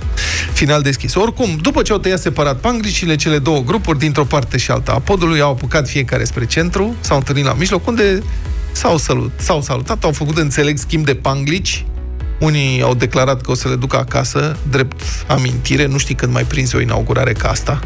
[0.53, 1.15] Final deschis.
[1.15, 4.99] Oricum, după ce au tăiat separat panglicile, cele două grupuri, dintr-o parte și alta a
[4.99, 8.23] podului, au apucat fiecare spre centru, s-au întâlnit la mijloc, unde
[8.71, 11.85] s-au, salut, s-au salutat, au făcut, înțeleg, schimb de panglici,
[12.39, 16.43] unii au declarat că o să le ducă acasă, drept amintire, nu știi când mai
[16.43, 17.79] prinzi o inaugurare ca asta.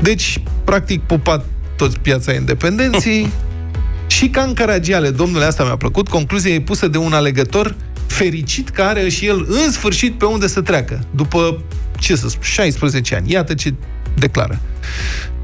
[0.00, 1.44] Deci, practic, pupat
[1.76, 3.32] toți piața independenții
[4.06, 7.74] și ca în Caragiale, domnule, asta mi-a plăcut, concluzia e pusă de un alegător
[8.06, 11.62] fericit că are și el în sfârșit pe unde să treacă, după,
[11.98, 13.32] ce să spun, 16 ani.
[13.32, 13.74] Iată ce
[14.14, 14.60] declară.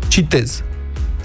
[0.09, 0.63] Citez.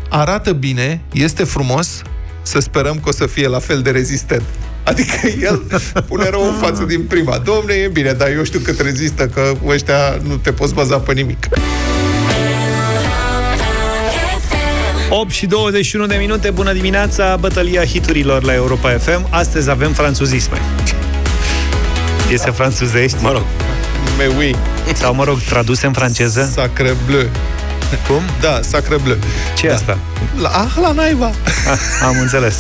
[0.09, 2.01] Arată bine, este frumos,
[2.41, 4.43] să sperăm că o să fie la fel de rezistent.
[4.83, 5.61] Adică el
[6.07, 7.37] pune rău în față din prima.
[7.37, 11.13] Domne, e bine, dar eu știu cât rezistă, că ăștia nu te poți baza pe
[11.13, 11.47] nimic.
[15.09, 19.27] 8 și 21 de minute, bună dimineața, bătălia hiturilor la Europa FM.
[19.29, 20.57] Astăzi avem franțuzisme.
[22.27, 23.17] Piese franțuzești.
[23.21, 23.43] Mă rog.
[24.17, 24.55] Mais oui.
[24.93, 26.49] Sau, mă rog, traduse în franceză.
[26.53, 27.29] Sacre bleu.
[28.07, 28.21] Cum?
[28.41, 29.17] Da, Sacre Bleu.
[29.57, 29.73] Ce da.
[29.73, 29.97] asta?
[30.41, 31.31] La, ah, la naiba.
[31.71, 32.55] Ah, am înțeles.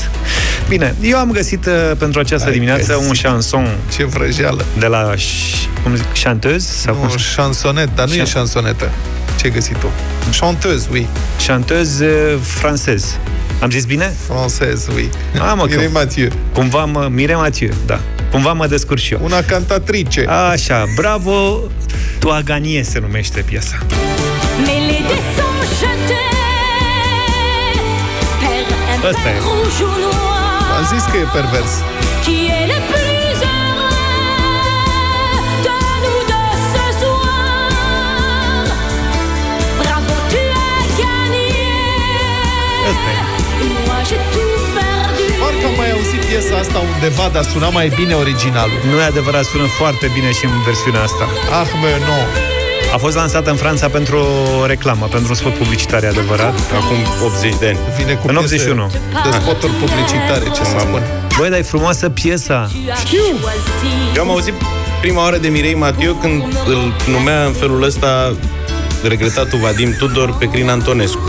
[0.67, 3.09] Bine, eu am găsit uh, pentru această Ai dimineață găsit.
[3.09, 3.67] un chanson.
[3.95, 4.65] Ce vrăjeală.
[4.77, 5.13] De la,
[5.83, 6.71] cum zic, chanteuse?
[6.71, 8.25] Sau nu, cum chansonet, dar nu Chan...
[8.25, 8.91] e chansonetă.
[9.35, 9.87] Ce ai găsit tu?
[10.39, 11.07] Chanteuse, oui.
[11.47, 13.17] Chanteuse uh, francez.
[13.59, 14.13] Am zis bine?
[14.27, 15.09] Francez, oui.
[15.35, 16.29] Ah, mă, Mire Mathieu.
[16.53, 17.99] Cumva mă, Mire Mathieu, da.
[18.31, 19.19] Cumva mă descurc și eu.
[19.23, 20.25] Una cantatrice.
[20.51, 21.59] Așa, bravo,
[22.19, 23.77] tu a ganie se numește piesa.
[29.11, 29.37] Asta e.
[30.77, 31.71] Am zis că e pervers.
[45.39, 48.79] Parcă am mai auzit piesa asta undeva, dar suna mai bine originalul.
[48.91, 51.27] Nu e adevărat, sună foarte bine și în versiunea asta.
[51.61, 52.05] Ah, mă, nu.
[52.05, 52.52] No.
[52.93, 54.17] A fost lansată în Franța pentru
[54.61, 56.53] o reclamă, pentru un spot publicitar, adevărat.
[56.73, 57.77] Acum 80 de ani.
[57.97, 58.91] Vine cu în 81.
[59.11, 61.01] De spoturi publicitare, ce să spun.
[61.37, 62.69] Băi, dar e frumoasă piesa.
[63.05, 63.19] Știu.
[64.15, 64.53] Eu am auzit
[65.01, 68.35] prima oară de Mirei Matiu când îl numea în felul ăsta
[69.03, 71.27] regretatul Vadim Tudor pe Crin Antonescu.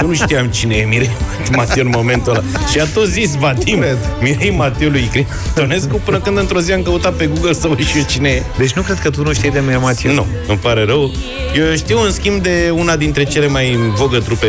[0.00, 1.10] Eu nu știam cine e Mirei
[1.56, 2.42] Mateu în momentul ăla.
[2.70, 3.84] Și a tot zis Vadim,
[4.20, 7.98] Mirei Mateu lui Critonescu, până când într-o zi am căutat pe Google să văd și
[7.98, 8.42] eu cine e.
[8.58, 10.12] Deci nu cred că tu nu știi de Mirei Mateu.
[10.12, 11.10] Nu, îmi pare rău.
[11.56, 14.46] Eu știu, în schimb, de una dintre cele mai în vogă trupe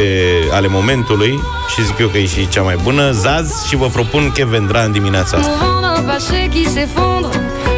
[0.51, 1.39] ale momentului
[1.75, 4.81] și zic eu că e și cea mai bună, Zaz, și vă propun Kevin Vendra
[4.83, 5.49] în dimineața asta.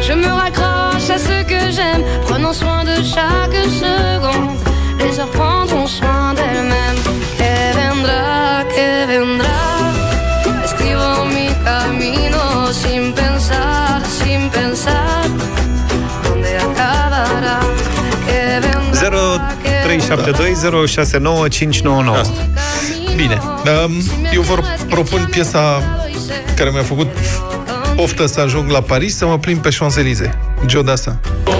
[0.06, 4.19] Je me raccroche à ce que j'aime, prenons soin de chaque seconde.
[20.14, 20.18] 0372069599.
[22.20, 22.46] Asta.
[23.16, 23.38] Bine.
[24.32, 25.82] Eu vă propun piesa
[26.56, 27.08] care mi-a făcut
[27.96, 30.30] poftă să ajung la Paris, să mă plimb pe Champs-Élysées.
[30.66, 31.20] Joe Dassa.
[31.44, 31.54] Oh,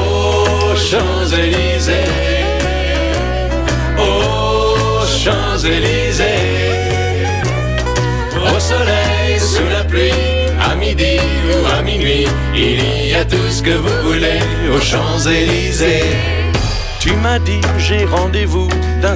[8.53, 11.19] Au soleil, sous la pluie à midi
[11.53, 14.41] ou à minuit, il y a tout ce que vous voulez
[14.75, 16.50] aux Champs-Élysées.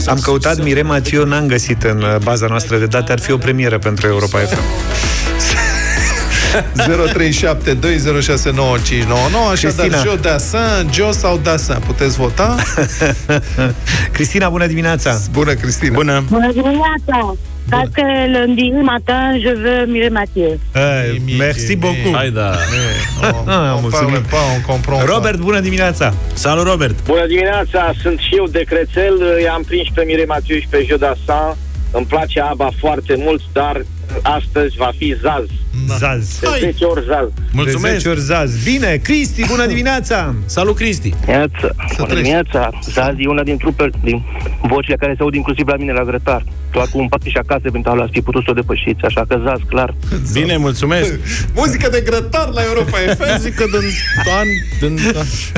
[0.06, 3.36] Am căutat Mirema Tio, n-am găsit în uh, baza noastră de date, ar fi o
[3.36, 5.13] premieră pentru Europa FM.
[6.60, 6.60] 0372069599
[9.52, 12.56] Așadar, Joe Dassin, Joe sau Dassin Puteți vota
[14.12, 17.36] Cristina, bună dimineața Bună, Cristina Bună Bună dimineața
[17.70, 20.58] Parce que lundi matin, je veux Mireille Mathieu.
[20.74, 22.14] Hey, merci beaucoup.
[22.14, 22.56] Hai da.
[23.76, 26.14] on parle pas, on comprend Robert, bună dimineața.
[26.34, 26.94] Salut, Robert.
[27.06, 29.38] Bună dimineața, sunt și eu de Crețel.
[29.42, 31.56] I-am prins pe Mireille Mathieu și pe Jodassin.
[31.90, 33.84] Îmi place ABBA foarte mult, dar
[34.22, 35.46] astăzi va fi Zaz.
[35.86, 35.94] Da.
[35.94, 36.38] Zaz.
[36.40, 37.28] De 10 ori Zaz.
[37.52, 37.92] Mulțumesc.
[37.92, 38.64] De 10 ori Zaz.
[38.64, 40.34] Bine, Cristi, bună dimineața!
[40.46, 41.14] Salut, Cristi!
[41.28, 42.70] Iată, bună dimineața!
[42.82, 44.22] Zaz e una din trupe, din
[44.62, 46.44] vocile care se aud inclusiv la mine la grătar.
[46.70, 49.60] Tu acum poate și acasă pentru a fi putut să o depășiți, așa că Zaz,
[49.68, 49.94] clar.
[50.32, 51.12] Bine, mulțumesc!
[51.60, 53.32] Muzică de grătar la Europa FM.
[53.32, 53.88] Muzică din
[54.38, 54.46] an,
[54.80, 54.98] din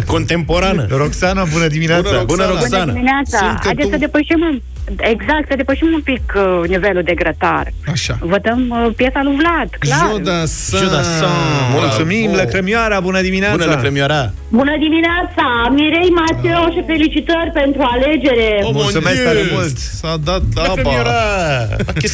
[0.07, 0.87] contemporană.
[0.91, 2.03] Roxana, bună dimineața!
[2.03, 2.45] Bună, Roxana!
[2.45, 2.85] Bună, Roxana.
[2.85, 3.59] Bună dimineața!
[3.65, 3.93] Haideți tu...
[3.93, 4.63] să depășim
[4.97, 7.73] Exact, să depășim un pic uh, nivelul de grătar.
[7.93, 8.19] Așa.
[8.21, 10.09] Votăm uh, piesa lui Vlad, clar.
[10.11, 10.79] Jodassin.
[10.79, 11.27] Jodassin.
[11.73, 13.57] Mulțumim, Lăcrămioara, bună dimineața.
[13.57, 14.33] Bună, Lăcrămioara.
[14.49, 18.61] Bună dimineața, Mirei Mateo și felicitări pentru alegere.
[18.63, 19.77] Oh, Mulțumesc tare mult.
[19.79, 20.69] S-a dat daba.
[20.69, 21.13] Lăcrămioara.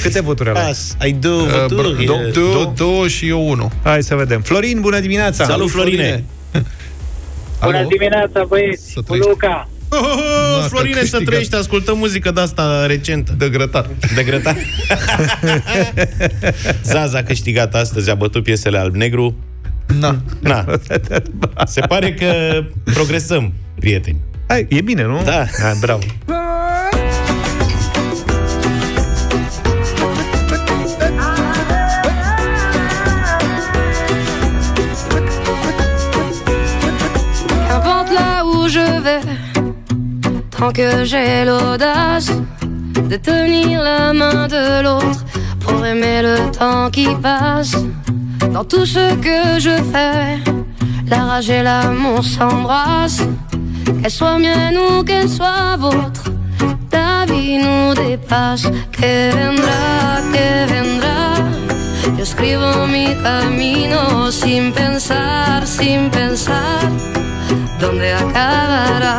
[0.03, 0.73] Câte voturi ai?
[0.99, 2.05] Ai două uh, voturi.
[2.05, 3.71] Două, două și eu unu.
[3.83, 4.41] Hai să vedem.
[4.41, 5.45] Florin, bună dimineața.
[5.45, 6.25] Salut, Florine.
[7.65, 8.95] Bună dimineața, băieți.
[9.07, 9.69] Luca.
[9.89, 10.32] Oh, oh,
[10.63, 13.35] oh, Florine, să trăiești, ascultăm muzică de asta recentă.
[13.39, 13.87] De grătar.
[14.15, 14.57] De grătar.
[16.93, 19.37] Zaza a câștigat astăzi, a bătut piesele alb-negru.
[19.99, 20.23] Na.
[20.41, 20.65] Na.
[21.67, 24.19] Se pare că progresăm, prieteni.
[24.49, 25.23] Hai, e bine, nu?
[25.25, 25.47] Da.
[25.63, 26.03] Ha, bravo.
[40.71, 42.31] Que j'ai l'audace
[42.95, 45.23] de tenir la main de l'autre
[45.61, 47.77] pour aimer le temps qui passe.
[48.55, 50.39] Dans tout ce que je fais,
[51.09, 53.27] la rage et l'amour s'embrassent.
[54.01, 56.25] Qu'elle soit mienne ou qu'elle soit vôtre,
[56.91, 58.63] la vie nous dépasse.
[58.93, 61.35] Que vendrá, que vendrá.
[62.17, 66.81] Yo escribo mi camino sin pensar, sin pensar
[67.79, 69.19] dónde acabará?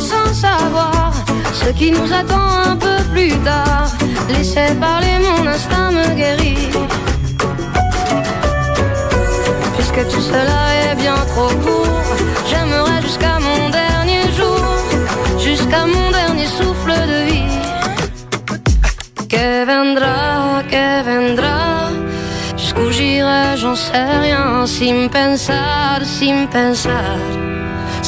[0.00, 1.12] Sans savoir
[1.52, 3.88] ce qui nous attend un peu plus tard.
[4.28, 6.70] Laissez parler, mon instinct me guérit.
[9.76, 12.04] Puisque tout cela est bien trop court,
[12.48, 14.64] j'aimerais jusqu'à mon dernier jour,
[15.38, 17.58] jusqu'à mon dernier souffle de vie.
[19.28, 21.62] Que vendra, que vendra.
[23.72, 27.16] no sé rien sin pensar, sin pensar,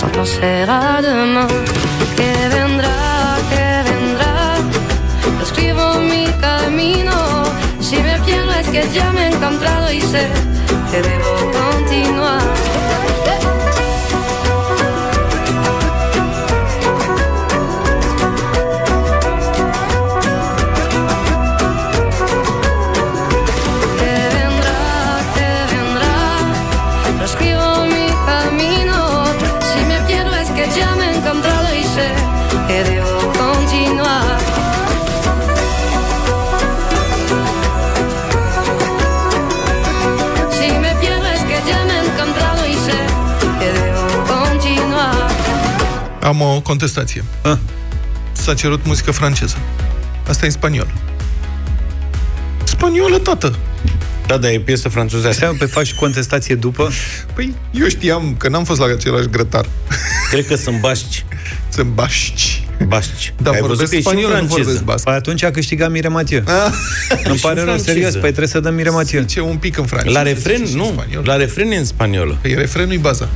[0.04, 1.46] sans penser à demain.
[2.16, 4.56] Que vendrá, que vendrá,
[5.42, 7.44] escribo mi camino.
[7.80, 10.26] Si me pierdo es que ya me he encontrado y sé
[10.90, 12.53] que debo continuar.
[46.24, 47.24] Am o contestație.
[47.42, 47.56] Ah.
[48.32, 49.56] S-a cerut muzică franceză.
[50.28, 50.94] Asta e spaniol.
[52.64, 53.56] Spaniolă, tată!
[54.26, 55.28] Da, da, e piesă franceză.
[55.28, 56.90] Asta pe faci contestație după?
[57.34, 59.66] Păi, eu știam că n-am fost la același grătar.
[60.30, 61.24] Cred că sunt bașci.
[61.68, 62.62] Sunt bașci.
[62.86, 63.34] Bașci.
[63.42, 65.04] Da, Ai vorbesc spaniol, nu vorbesc basc.
[65.04, 66.42] Păi atunci a câștigat Mire Mathieu.
[66.46, 66.72] Ah.
[67.24, 69.22] Îmi pare rău, serios, păi trebuie să dăm Mire Mathieu.
[69.22, 70.18] Ce un pic în franceză.
[70.18, 71.04] La refren, nu.
[71.22, 72.38] La refren e în spaniolă.
[72.40, 73.28] Păi refrenul e baza.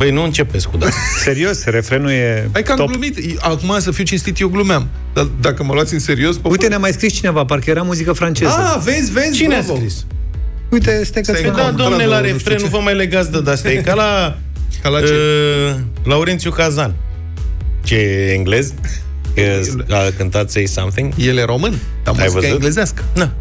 [0.00, 1.00] Păi nu începeți cu asta.
[1.24, 2.88] serios, refrenul e Hai că am top.
[2.88, 3.40] glumit.
[3.40, 4.88] Acum să fiu cinstit, eu glumeam.
[5.12, 6.36] Dar dacă mă luați în serios...
[6.36, 6.50] Popor...
[6.50, 8.50] Uite, ne-a mai scris cineva, parcă era muzică franceză.
[8.50, 9.72] Ah, vezi, vezi, Cine bravo.
[9.72, 10.06] a scris?
[10.68, 11.34] Uite, stai că...
[11.34, 13.70] Stai, da, domne, la refren nu vă mai legați de asta.
[13.70, 14.38] E ca la...
[14.82, 15.12] ca la ce?
[15.12, 16.94] Uh, Laurențiu Cazan.
[17.82, 18.72] Ce e englez?
[19.88, 21.12] Că a cântat Say Something.
[21.18, 23.04] El e român, dar muzica englezească.
[23.14, 23.32] Na.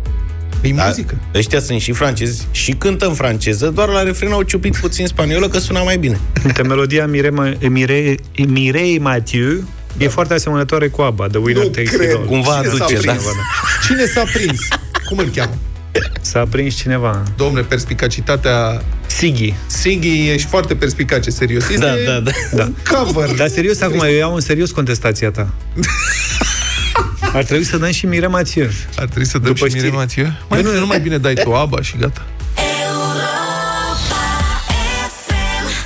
[0.62, 1.18] E da, muzică.
[1.36, 5.48] Ăștia sunt și francezi și cântă în franceză, doar la refren au ciupit puțin spaniolă,
[5.48, 6.20] că suna mai bine.
[6.46, 9.54] Uite, melodia Mirei, Mirei, Mirei Mathieu
[9.98, 10.04] da.
[10.04, 12.10] e foarte asemănătoare cu ABBA, The Winner nu Takes cred.
[12.10, 12.26] It All.
[12.26, 13.16] Cumva Cine aduce, da.
[13.88, 14.60] Cine s-a prins?
[15.08, 15.54] Cum îl cheamă?
[16.22, 17.24] S-a prins cineva.
[17.38, 18.84] Domne, perspicacitatea...
[19.08, 19.54] Siggy.
[19.68, 21.70] Siggy, ești foarte perspicace, serios.
[21.70, 22.32] Este da, da, da.
[22.56, 22.72] da.
[22.98, 23.36] cover.
[23.36, 25.54] Dar serios, acum, eu iau în serios contestația ta.
[27.34, 28.68] Ar trebui să dăm și Mire Mathieu.
[28.96, 30.32] Ar trebui să dăm După și Mire Mathieu?
[30.50, 32.26] Mai nu, nu mai bine dai tu aba și gata.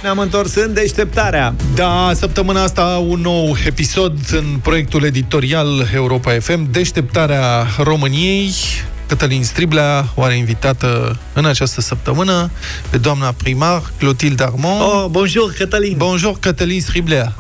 [0.02, 1.56] Ne-am întors în deșteptarea.
[1.76, 8.52] Da, săptămâna asta un nou episod în proiectul editorial Europa FM, Deșteptarea României.
[9.08, 12.50] Cătălin Striblea o are invitată în această săptămână
[12.90, 14.82] pe doamna primar Clotilde Armand.
[14.82, 15.94] Oh, bonjour, Cătălin.
[15.98, 17.34] Bonjour, Cătălin Striblea.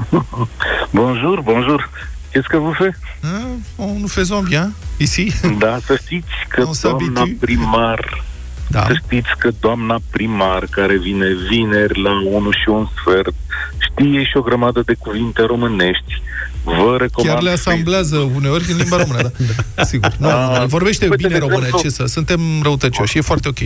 [0.92, 1.90] bonjour, bonjour.
[2.34, 5.32] Qu'est-ce que vous faites ah, Nous faisons bien, ici.
[5.60, 8.24] Da, să știți că doamna primar
[8.74, 8.86] da.
[8.88, 13.34] Să știți că doamna primar, care vine vineri la 1 și un sfert,
[13.78, 16.22] știe și o grămadă de cuvinte românești.
[16.64, 17.34] Vă recomand...
[17.34, 19.30] Chiar le asamblează uneori în limba română, da.
[19.76, 19.84] da.
[19.84, 20.12] Sigur.
[20.18, 22.06] Nu, A, vorbește uite, bine română, ce să...
[22.06, 23.58] Suntem răutăcioși, e foarte ok.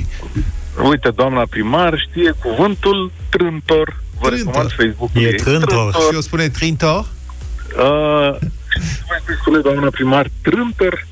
[0.90, 4.04] Uite, doamna primar știe cuvântul trântor.
[4.20, 4.46] Vă trântor.
[4.46, 5.94] recomand Facebook-ul E trântor.
[5.94, 7.06] Și eu spune trintor?
[7.78, 8.38] Uh,
[9.42, 11.08] spune doamna primar trântor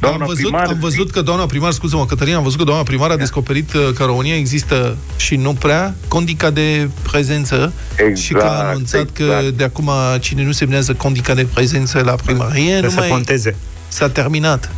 [0.00, 0.66] Doamna am, văzut, primar...
[0.66, 3.90] am văzut că doamna primar, scuză-mă, Cătălina, am văzut că doamna primar a descoperit uh,
[3.94, 9.00] că în România există și nu prea condica de prezență exact, și că a anunțat
[9.00, 9.42] exact.
[9.42, 9.90] că de acum
[10.20, 13.08] cine nu semnează condica de prezență la primărie nu mai...
[13.08, 13.56] conteze.
[13.88, 14.70] S-a terminat.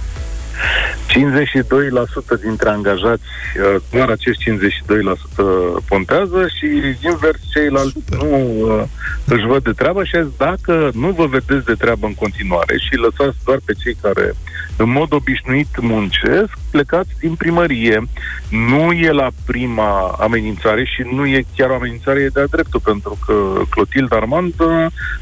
[1.07, 6.66] 52% dintre angajați, uh, doar acești 52% pontează și
[7.05, 8.18] invers ceilalți Super.
[8.18, 8.83] nu uh,
[9.25, 12.94] își văd de treabă și azi, dacă nu vă vedeți de treabă în continuare și
[12.96, 14.35] lăsați doar pe cei care
[14.77, 18.03] în mod obișnuit muncesc, plecați din primărie.
[18.51, 23.18] Nu e la prima amenințare și nu e chiar o amenințare, e de-a dreptul, pentru
[23.27, 24.55] că Clotilde Armand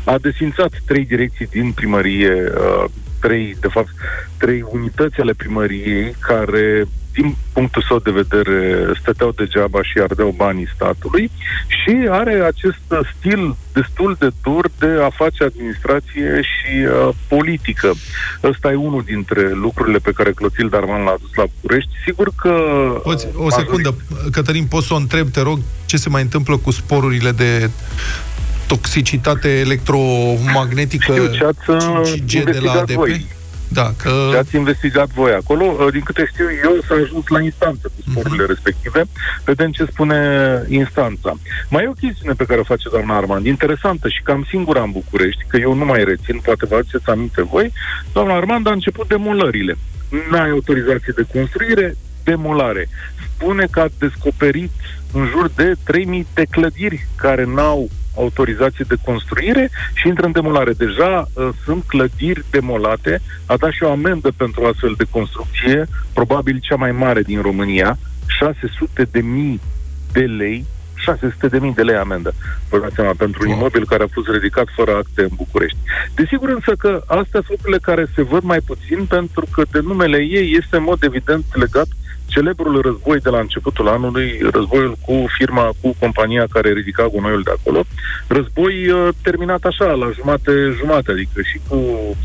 [0.04, 2.84] a desințat trei direcții din primărie uh,
[3.20, 3.88] trei, de fapt,
[4.36, 10.72] trei unități ale primăriei care, din punctul său de vedere, stăteau degeaba și ardeau banii
[10.74, 11.30] statului
[11.68, 12.82] și are acest
[13.16, 17.92] stil destul de dur de a face administrație și uh, politică.
[18.42, 21.90] Ăsta e unul dintre lucrurile pe care Clotilde Arman l-a adus la București.
[22.04, 22.52] Sigur că...
[23.02, 23.94] Poți, o secundă,
[24.30, 27.70] Cătălin, poți să o întreb, te rog, ce se mai întâmplă cu sporurile de
[28.68, 31.60] toxicitate electromagnetică Știu, ce ați
[32.18, 32.92] 5G de la ADP?
[32.92, 33.26] Voi.
[33.68, 34.28] Da, că...
[34.30, 35.64] Ce ați investigat voi acolo.
[35.64, 38.48] Uh, din câte știu eu, s-a ajuns la instanță cu sporurile uh-huh.
[38.48, 39.04] respective.
[39.44, 40.18] Vedem ce spune
[40.68, 41.34] instanța.
[41.68, 44.90] Mai e o chestiune pe care o face doamna Armand, interesantă și cam singura în
[44.90, 47.72] București, că eu nu mai rețin, poate vă aduceți aminte voi.
[48.12, 49.76] Doamna Armand a început demolările.
[50.30, 52.88] N-ai autorizație de construire, demolare.
[53.38, 54.70] Spune că a descoperit
[55.12, 60.72] în jur de 3000 de clădiri care n-au autorizație de construire și intră în demolare.
[60.72, 66.58] Deja uh, sunt clădiri demolate, a dat și o amendă pentru astfel de construcție, probabil
[66.60, 69.60] cea mai mare din România, 600 de mii
[70.12, 72.34] de lei 600 de mii de lei amendă,
[72.68, 75.78] vă dați seama, pentru un imobil care a fost ridicat fără acte în București.
[76.14, 80.16] Desigur însă că astea sunt lucrurile care se văd mai puțin pentru că de numele
[80.16, 81.86] ei este în mod evident legat
[82.28, 87.50] celebrul război de la începutul anului, războiul cu firma, cu compania care ridica gunoiul de
[87.58, 87.84] acolo,
[88.26, 91.76] război uh, terminat așa, la jumate-jumate, adică și cu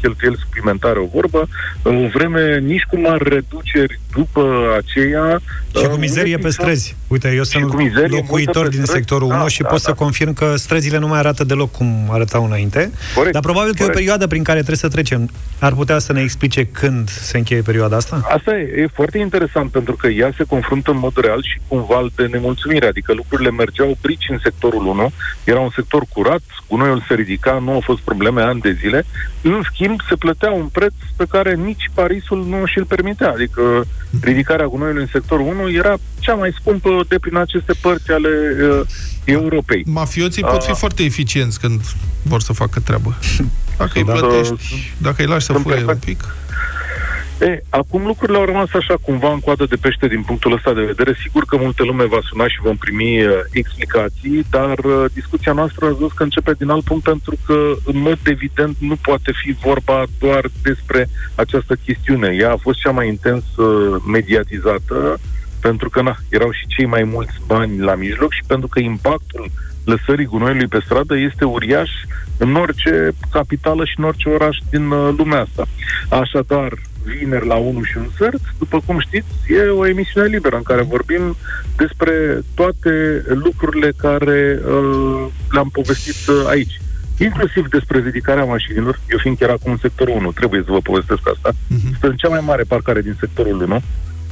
[0.02, 1.48] cheltuieli suplimentare o vorbă,
[1.84, 4.44] o vreme nici cu mari reduceri după
[4.78, 5.42] aceea.
[5.78, 6.96] Și cu uh, mizerie pe străzi.
[7.08, 7.64] Uite, eu sunt
[8.08, 9.90] locuitor din sectorul 1 da, și da, pot da.
[9.90, 12.92] să confirm că străzile nu mai arată deloc cum arătau înainte.
[13.16, 13.96] Corect, dar probabil că corect.
[13.96, 15.30] e o perioadă prin care trebuie să trecem.
[15.60, 18.22] Ar putea să ne explice când se încheie perioada asta?
[18.36, 21.76] Asta e, e foarte interesant, pentru că ea se confruntă în mod real și cu
[21.76, 25.12] un val de nemulțumire, adică lucrurile mergeau brici în sectorul 1,
[25.44, 29.06] era un sector curat, gunoiul se ridica, nu au fost probleme ani de zile,
[29.42, 33.86] în schimb se plătea un preț pe care nici Parisul nu și-l permitea, adică
[34.22, 38.82] ridicarea gunoiului în sectorul 1 era cea mai scumpă de prin aceste părți ale uh,
[39.24, 39.84] Europei.
[39.86, 41.82] Mafioții pot fi uh, foarte eficienți când
[42.22, 43.18] vor să facă treabă.
[43.78, 46.24] Dacă îi plătești, dacă îi lași să fure un pic...
[47.44, 50.82] E, acum lucrurile au rămas așa cumva în coadă de pește din punctul ăsta de
[50.82, 51.16] vedere.
[51.22, 55.86] Sigur că multă lume va suna și vom primi uh, explicații, dar uh, discuția noastră
[55.86, 59.52] a zis că începe din alt punct pentru că, în mod evident, nu poate fi
[59.52, 62.36] vorba doar despre această chestiune.
[62.40, 65.20] Ea a fost cea mai intens uh, mediatizată
[65.62, 69.52] pentru că na, erau și cei mai mulți bani la mijloc și pentru că impactul
[69.86, 71.90] lăsării gunoiului pe stradă este uriaș
[72.38, 75.66] în orice capitală și în orice oraș din uh, lumea asta.
[76.10, 76.74] Așadar,
[77.06, 80.82] vineri la 1 și un sfert, după cum știți, e o emisiune liberă în care
[80.82, 81.36] vorbim
[81.78, 86.82] despre toate lucrurile care uh, le-am povestit uh, aici.
[87.20, 91.30] Inclusiv despre ridicarea mașinilor, eu fiind chiar acum în sectorul 1, trebuie să vă povestesc
[91.34, 92.00] asta, uh-huh.
[92.00, 93.82] sunt cea mai mare parcare din sectorul 1,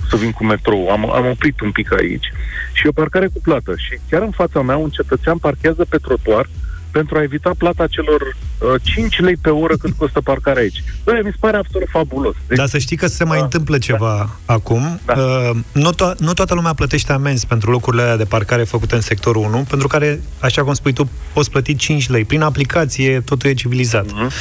[0.09, 0.89] să vin cu metrou.
[0.89, 2.31] Am, am oprit un pic aici
[2.73, 3.73] și o parcare cu plată.
[3.77, 6.49] Și chiar în fața mea un cetățean parchează pe trotuar
[6.91, 10.83] pentru a evita plata celor uh, 5 lei pe oră cât costă parcarea aici.
[11.03, 12.35] Băi, mi se pare absolut fabulos.
[12.47, 13.83] Deci, Dar să știi că se mai da, întâmplă da.
[13.83, 14.53] ceva da.
[14.53, 14.99] acum.
[15.05, 15.13] Da.
[15.13, 19.01] Uh, nu, to- nu toată lumea plătește amenzi pentru locurile alea de parcare făcute în
[19.01, 22.25] sectorul 1, pentru care, așa cum spui tu, poți plăti 5 lei.
[22.25, 24.05] Prin aplicație totul e civilizat.
[24.05, 24.31] Uh-huh.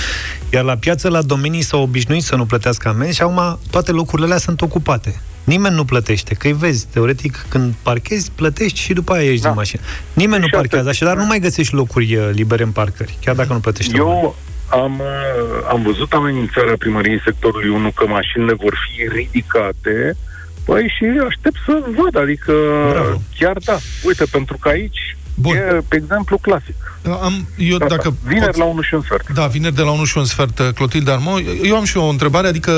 [0.53, 4.27] Iar la piață, la domenii s-au obișnuit să nu plătească amenzi și acum toate locurile
[4.27, 5.21] alea sunt ocupate.
[5.55, 9.49] Nimeni nu plătește, că îi vezi, teoretic, când parchezi, plătești și după aia ieși da.
[9.49, 9.83] din mașină.
[10.13, 13.35] Nimeni și nu parchează, așa, dar nu mai găsești locuri uh, libere în parcări, chiar
[13.35, 13.97] dacă nu plătești.
[13.97, 14.37] Eu
[14.69, 20.17] am, uh, am văzut amenințarea primăriei sectorului 1 că mașinile vor fi ridicate,
[20.65, 22.53] Păi și aștept să văd, adică
[22.91, 23.21] Bravo.
[23.39, 23.79] chiar da.
[24.05, 25.57] Uite, pentru că aici Bun.
[25.57, 26.75] E exemplu clasic.
[27.23, 28.57] Am, eu, da, dacă vineri pot...
[28.57, 29.33] la 1 și un sfert.
[29.33, 31.41] Da, vineri de la 1 și un sfert, uh, Clotilde Armo.
[31.63, 32.73] Eu am și o întrebare, adică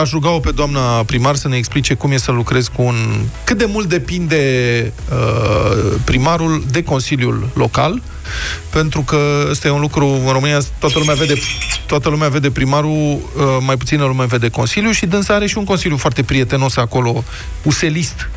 [0.00, 2.96] aș ruga-o pe doamna primar să ne explice cum e să lucrez cu un...
[3.44, 8.02] Cât de mult depinde uh, primarul de Consiliul Local,
[8.70, 9.18] pentru că
[9.50, 11.34] ăsta e un lucru, în România toată lumea vede,
[11.86, 15.64] toată lumea vede primarul, uh, mai puțină lume vede Consiliul și dânsa are și un
[15.64, 17.24] Consiliu foarte prietenos acolo,
[17.62, 18.28] uselist,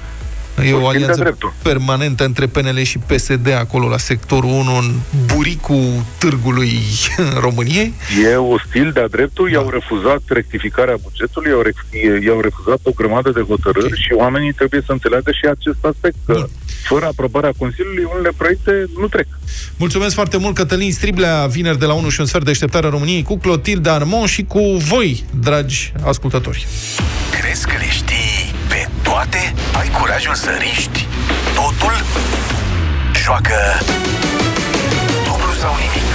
[0.62, 4.92] E o alianță permanentă între PNL și PSD acolo la sectorul 1 în
[5.36, 6.80] buricul târgului
[7.18, 7.94] în României?
[8.32, 9.52] E ostil de-a dreptul, da.
[9.52, 14.02] i-au refuzat rectificarea bugetului, i-au, re- i-au refuzat o grămadă de hotărâri okay.
[14.06, 16.50] și oamenii trebuie să înțeleagă și acest aspect, că Bun.
[16.84, 19.28] fără aprobarea Consiliului unele proiecte nu trec.
[19.78, 23.24] Mulțumesc foarte mult, Cătălin Striblea, vineri de la 1 și un sfert de așteptarea României
[23.24, 26.68] cu Clotilde Armon și cu voi, dragi ascultători.
[27.40, 28.23] Crezi că le știi pe
[29.24, 29.54] toate?
[29.80, 31.08] Ai curajul să riști
[31.56, 31.94] totul?
[33.24, 33.56] Joacă
[35.26, 36.12] dublu sau nimic.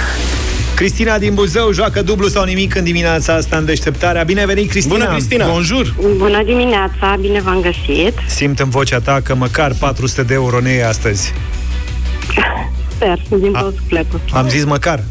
[0.75, 4.23] Cristina din Buzău joacă dublu sau nimic în dimineața asta în deșteptarea.
[4.23, 4.97] Bine venit, Cristina!
[4.97, 5.47] Bună, Cristina!
[5.47, 5.95] Bonjour!
[6.17, 8.13] Bună dimineața, bine v-am găsit!
[8.27, 11.33] Simt în vocea ta că măcar 400 de euro ne astăzi.
[12.95, 14.19] Sper, din tot sufletul.
[14.31, 15.03] Am zis măcar?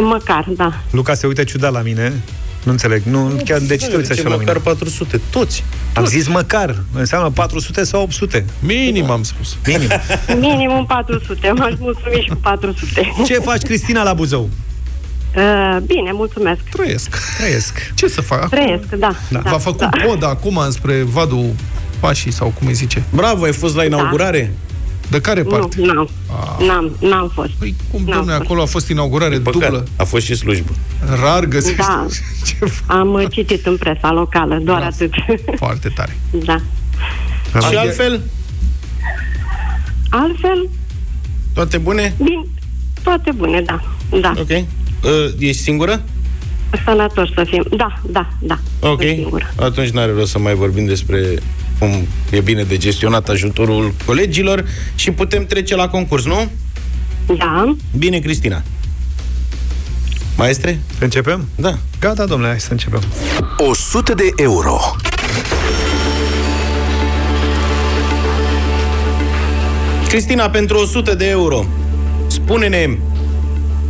[0.00, 0.80] Măcar, da.
[0.90, 2.12] Luca se uită ciudat la mine.
[2.64, 3.02] Nu înțeleg.
[3.02, 4.44] Nu, chiar de ce te uiți așa la mine?
[4.44, 5.20] măcar 400.
[5.30, 5.64] Toți.
[5.94, 6.16] Am Toți.
[6.16, 6.82] zis măcar.
[6.94, 8.44] Înseamnă 400 sau 800.
[8.60, 9.56] Minim am spus.
[9.66, 9.88] Minim.
[10.50, 11.50] Minimum 400.
[11.50, 13.12] M-aș mulțumi și cu 400.
[13.26, 14.48] Ce faci, Cristina, la Buzău?
[15.36, 16.60] Uh, bine, mulțumesc.
[16.70, 17.18] Trăiesc.
[17.38, 17.92] Trăiesc.
[17.94, 18.48] Ce să fac?
[18.48, 19.14] Trăiesc, da.
[19.28, 19.40] da.
[19.40, 20.04] V-a făcut da.
[20.06, 21.54] pod acum spre Vadul
[22.00, 23.02] Pașii sau cum îi zice.
[23.14, 24.52] Bravo, ai fost la inaugurare?
[24.52, 24.63] Da.
[25.10, 25.80] De care parte?
[25.80, 26.08] Nu, n-am.
[26.30, 26.66] Ah.
[26.66, 27.50] N-am, n-am fost.
[27.50, 29.52] Păi cum, domne, acolo a fost inaugurare Păcat.
[29.60, 29.84] dublă.
[29.96, 30.72] A fost și slujbă.
[31.22, 31.76] Rar găsești.
[31.76, 32.06] Da.
[32.98, 34.86] Am citit în presa locală, doar da.
[34.86, 35.12] atât.
[35.64, 36.16] Foarte tare.
[36.30, 36.60] Da.
[37.68, 38.20] Și altfel?
[40.08, 40.68] Altfel?
[41.54, 42.14] Toate bune?
[42.16, 42.44] Bine,
[43.02, 43.80] toate bune, da.
[44.20, 44.32] da.
[44.38, 44.50] Ok.
[44.50, 46.02] Uh, ești singură?
[46.84, 47.66] Sănătos să fim.
[47.76, 48.58] Da, da, da.
[48.80, 49.00] Ok.
[49.56, 51.18] Atunci n-are rost să mai vorbim despre
[51.84, 54.64] cum e bine de gestionat ajutorul colegilor
[54.94, 56.50] și putem trece la concurs, nu?
[57.38, 57.76] Da.
[57.98, 58.62] Bine, Cristina.
[60.36, 60.80] Maestre?
[61.00, 61.48] Începem?
[61.56, 61.78] Da.
[62.00, 63.02] Gata, domnule, hai să începem.
[63.56, 64.78] 100 de euro.
[70.08, 71.66] Cristina, pentru 100 de euro,
[72.26, 72.98] spune-ne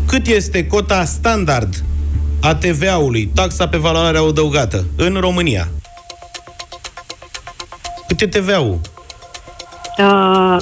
[0.07, 1.85] cât este cota standard
[2.41, 5.69] a TVA-ului, taxa pe valoare adăugată, în România?
[8.17, 8.81] Cât e TVA-ul?
[9.99, 10.57] Uh,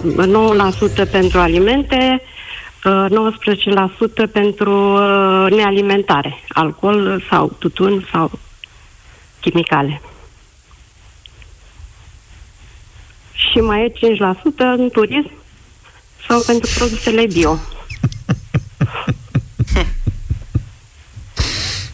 [1.07, 2.23] 9% pentru alimente,
[2.85, 8.31] uh, 19% pentru uh, nealimentare, alcool sau tutun sau
[9.41, 10.03] chimicale.
[13.33, 13.95] Și mai e 5%
[14.57, 15.31] în turism
[16.29, 17.59] sau pentru produsele bio.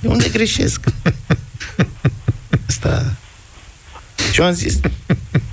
[0.12, 0.84] Unde greșesc?
[2.68, 3.16] Asta...
[4.32, 4.80] Ce am zis?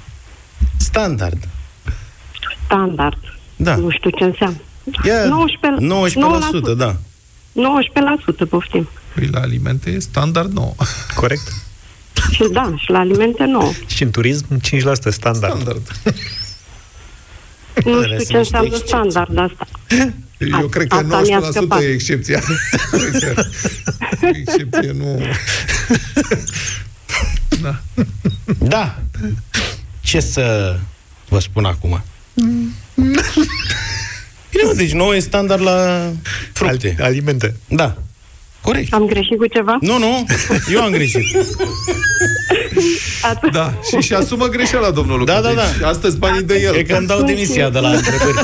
[0.96, 1.48] Standard.
[2.66, 3.18] Standard.
[3.56, 3.76] Da.
[3.76, 4.58] Nu știu ce înseamnă.
[5.06, 5.86] Ia, 19,
[6.74, 6.96] 19%, da.
[8.46, 8.90] 19% poftim.
[9.16, 10.74] Păi la alimente e standard 9.
[11.16, 11.54] Corect.
[12.32, 13.76] Și da, și la alimente nu.
[13.88, 14.62] Și în turism 5%
[15.10, 15.12] standard.
[15.12, 15.92] Standard.
[17.86, 19.68] Nu știu ce înseamnă standard asta.
[20.60, 21.82] Eu cred că Asta mi-a 19% scăpat.
[21.82, 22.42] e excepția.
[24.46, 25.22] excepție nu...
[27.62, 27.82] Da.
[28.60, 28.96] Da.
[30.16, 30.76] Ce să
[31.30, 32.02] vă spun acum?
[32.34, 36.10] Bine, mă, deci 9 e standard la
[36.54, 36.96] fructe.
[37.00, 37.56] Al- alimente.
[37.68, 37.96] Da.
[38.62, 38.94] Corect.
[38.94, 39.78] Am greșit cu ceva?
[39.82, 40.26] Nu, nu,
[40.72, 41.22] eu am greșit.
[43.22, 45.34] Atunci- Da, și și asumă greșeala, domnul Luca.
[45.34, 45.62] Da, da, da.
[45.78, 46.72] Deci, astăzi banii de el.
[46.74, 48.38] Cred că îmi dau demisia de la întrebări.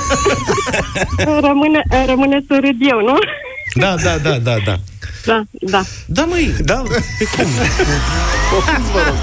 [1.41, 3.17] Rămâne, rămâne să râd eu, nu?
[3.73, 4.79] Da, da, da, da, da.
[5.25, 5.81] Da, da.
[6.05, 6.83] Da, măi, Da?
[7.17, 7.45] pe cum?
[8.51, 9.15] Poftiți, vă rog.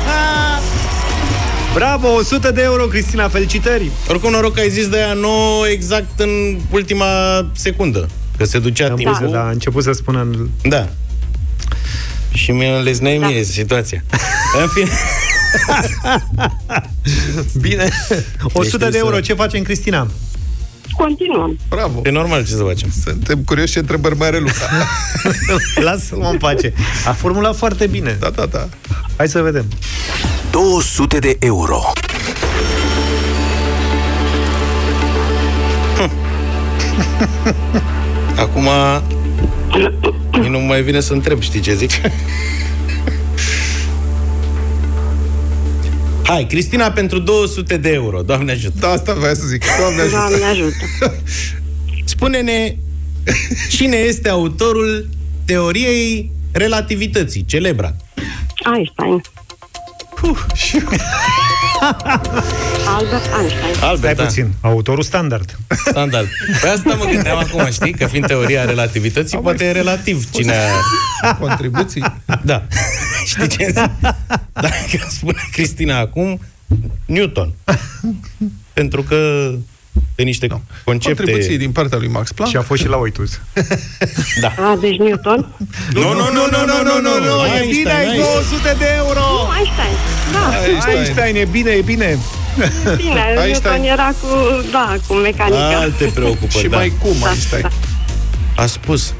[1.75, 3.91] Bravo, 100 de euro, Cristina, felicitări!
[4.09, 7.07] Oricum, noroc că ai zis de aia nu exact în ultima
[7.55, 8.09] secundă.
[8.37, 9.17] Că se ducea Am timpul.
[9.19, 10.49] văzut, da, a început să spună în...
[10.63, 10.89] Da.
[12.33, 14.05] Și mi-e înlesneai mie situația.
[14.63, 14.89] În fine,
[17.61, 17.89] Bine.
[18.43, 20.07] 100 trebuie de euro, să- ce facem, Cristina?
[20.99, 21.59] Continuăm.
[21.69, 22.01] Bravo.
[22.05, 22.89] e normal ce să facem.
[23.05, 24.69] Suntem curioși ce întrebări mai are Luca.
[25.89, 26.73] Lasă-l mă în pace.
[27.07, 28.17] A formulat foarte bine.
[28.21, 28.69] Da, da, da.
[29.17, 29.65] Hai să vedem.
[30.51, 31.81] 200 de euro.
[38.37, 38.69] Acum
[40.39, 41.91] mie nu mai vine să întreb, știi ce zic?
[46.29, 48.77] Hai, Cristina, pentru 200 de euro, Doamne ajută.
[48.79, 49.65] Da, asta vreau să zic.
[49.79, 50.17] Doamne ajută.
[50.17, 51.15] Doamne ajută.
[52.05, 52.75] Spune-ne
[53.71, 55.09] cine este autorul
[55.45, 57.97] teoriei relativității, celebra.
[58.75, 59.23] Einstein.
[62.97, 63.75] Albert Einstein.
[63.75, 64.25] Stai Albert, da.
[64.25, 64.53] puțin.
[64.61, 65.59] Autorul standard.
[65.87, 66.27] Standard.
[66.61, 67.93] Pe asta mă gândeam acum, știi?
[67.93, 70.55] Că fiind teoria relativității, poate e relativ cine
[71.23, 71.35] a...
[71.35, 72.05] Contribuții.
[72.43, 72.63] Da.
[73.27, 73.91] Știi ce zic?
[74.53, 76.41] Dacă spune Cristina acum,
[77.07, 77.53] Newton.
[78.73, 79.51] Pentru că
[80.15, 80.47] de niște
[80.85, 81.23] concepte...
[81.23, 82.53] Contribuții din partea lui Max Planck.
[82.53, 83.41] Și a fost și la Oitus.
[84.41, 84.49] Da.
[84.49, 85.47] A, deci Newton.
[85.93, 89.21] Nu, nu, nu, nu, nu, nu, nu, nu, e bine, ai 200 de euro!
[89.21, 89.95] Nu, Einstein.
[90.33, 90.97] Da, Einstein.
[90.97, 92.19] Einstein, e bine, e bine.
[92.97, 93.23] bine.
[93.45, 93.81] Einstein.
[93.81, 94.29] Newton era cu,
[94.71, 95.79] da, cu mecanica.
[95.79, 96.77] Alte preocupări, Și da.
[96.77, 97.63] mai cum, Da, Einstein?
[97.63, 98.63] da.
[98.63, 99.15] A spus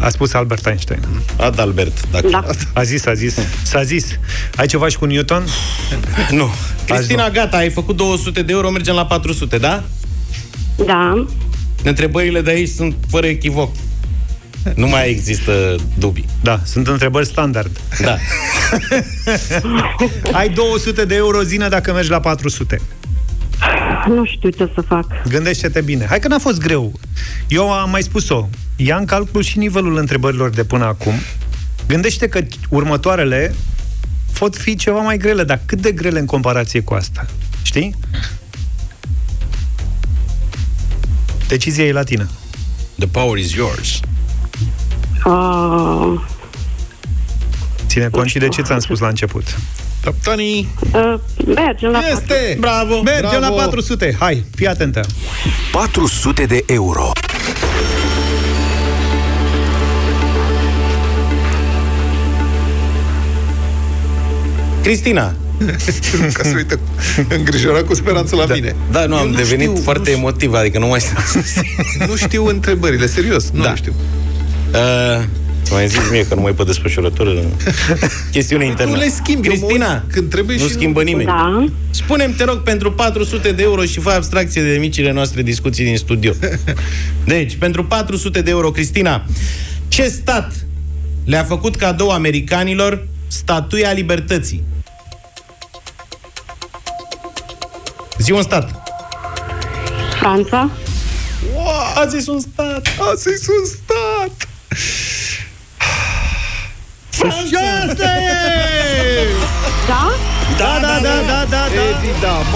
[0.00, 1.00] A spus Albert Einstein.
[1.36, 2.28] Adalbert, dacă...
[2.28, 2.44] Da.
[2.72, 3.34] A zis, a zis.
[3.62, 4.18] S-a zis.
[4.56, 5.44] Ai ceva și cu Newton?
[6.30, 6.50] Nu.
[6.86, 9.82] Cristina, gata, ai făcut 200 de euro, mergem la 400, da?
[10.86, 11.26] Da.
[11.82, 13.74] Întrebările de aici sunt fără echivoc.
[14.74, 16.28] Nu mai există dubii.
[16.40, 17.80] Da, sunt întrebări standard.
[18.00, 18.16] Da.
[20.38, 22.80] Ai 200 de euro zină dacă mergi la 400.
[24.06, 25.06] Nu știu ce să fac.
[25.28, 26.04] Gândește-te bine.
[26.06, 26.92] Hai că n-a fost greu.
[27.48, 28.48] Eu am mai spus-o.
[28.76, 31.14] Ia în calcul și nivelul întrebărilor de până acum.
[31.88, 33.54] Gândește că următoarele
[34.38, 37.26] pot fi ceva mai grele, dar cât de grele în comparație cu asta?
[37.62, 37.94] Știi?
[41.48, 42.28] Decizia e latină.
[42.98, 44.00] The power is yours.
[45.24, 46.20] Uh,
[47.86, 49.58] Ține cont și de ce ți-am spus la început.
[50.02, 51.14] Capitanii, uh,
[51.54, 52.56] mergem la este!
[52.60, 53.02] Bravo!
[53.02, 53.54] Mergem Bravo!
[53.54, 54.16] la 400.
[54.18, 55.00] Hai, fii atentă.
[55.72, 57.12] 400 de euro.
[64.82, 65.34] Cristina.
[66.32, 66.78] ca să uite,
[67.28, 68.76] îngrijorat cu speranță la mine.
[68.90, 71.00] Da, nu, Eu am devenit știu, foarte nu, emotiv, adică nu mai...
[72.08, 73.68] Nu știu întrebările, serios, nu Da.
[73.68, 73.92] le știu.
[74.72, 75.24] Uh,
[75.70, 77.30] Mai zici mie că nu mai pe desfășurătură.
[78.32, 78.92] Chestiune internă.
[78.92, 81.26] Nu le schimbi, Cristina, omul, când trebuie nu și schimbă nimeni.
[81.26, 81.64] Da.
[81.90, 85.96] Spunem, te rog, pentru 400 de euro și fă abstracție de micile noastre discuții din
[85.96, 86.32] studio.
[87.24, 89.24] Deci, pentru 400 de euro, Cristina,
[89.88, 90.52] ce stat
[91.24, 94.62] le-a făcut cadou americanilor statuia libertății?
[98.18, 98.82] Zi un stat.
[100.20, 100.70] Franța.
[101.54, 102.86] Wow, a zis un stat.
[102.98, 104.48] A zis un stat!
[107.18, 107.56] Și
[107.88, 108.38] asta e!
[109.86, 110.14] Da?
[110.58, 111.64] Da, da, da, da, da, da.
[111.96, 112.46] Evident,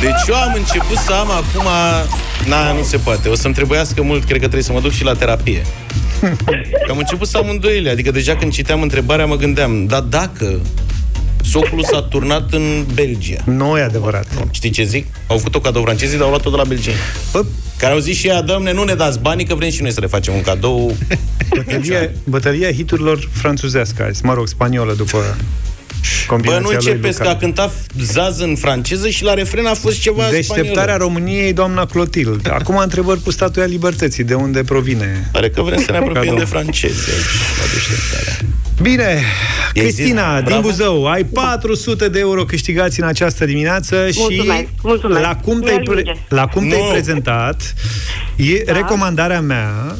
[0.00, 1.68] Deci eu am început să am acum...
[2.48, 3.28] Na, nu se poate.
[3.28, 5.62] O să-mi trebuiască mult, cred că trebuie să mă duc și la terapie.
[6.86, 7.90] Că am început să am îndoile.
[7.90, 10.60] Adică deja când citeam întrebarea mă gândeam, dar dacă
[11.60, 13.42] socul s-a turnat în Belgia.
[13.44, 14.26] Nu e adevărat.
[14.50, 15.06] Știi ce zic?
[15.26, 16.98] Au făcut o cadou francezii, dar au luat-o de la belgieni.
[17.32, 17.44] Bă,
[17.78, 20.00] Care au zis și ea, domne, nu ne dați banii, că vrem și noi să
[20.00, 20.96] le facem un cadou.
[21.56, 25.34] bătălia, bătălia hiturilor franțuzească azi, mă rog, spaniolă după Bă,
[26.26, 27.34] combinația nu lui începeți că Luca.
[27.34, 30.96] a cântat Zaz în franceză și la refren a fost ceva Deșteptarea spaniolă.
[30.96, 32.48] României, doamna Clotilde.
[32.58, 35.28] Acum întrebări cu statuia libertății, de unde provine?
[35.32, 36.38] Pare că vrem să ne apropiem Cadou.
[36.38, 38.55] de francezi aici, la deșteptarea.
[38.82, 39.22] Bine, I-ai
[39.84, 40.34] Cristina, zis?
[40.34, 40.60] din Bravo.
[40.68, 45.20] Buzău, ai 400 de euro câștigați în această dimineață și Mulțumesc, mulțumesc.
[45.20, 46.20] la cum te-ai, pre- Mi-ajunge.
[46.28, 46.90] la cum te-ai Nu.
[46.90, 47.74] prezentat,
[48.36, 48.72] e, Da.
[48.72, 49.96] recomandarea mea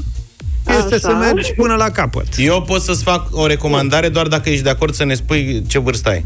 [0.79, 1.09] este Așa.
[1.09, 2.27] să mergi până la capăt.
[2.37, 5.79] Eu pot să-ți fac o recomandare doar dacă ești de acord să ne spui ce
[5.79, 6.25] vârstă ai.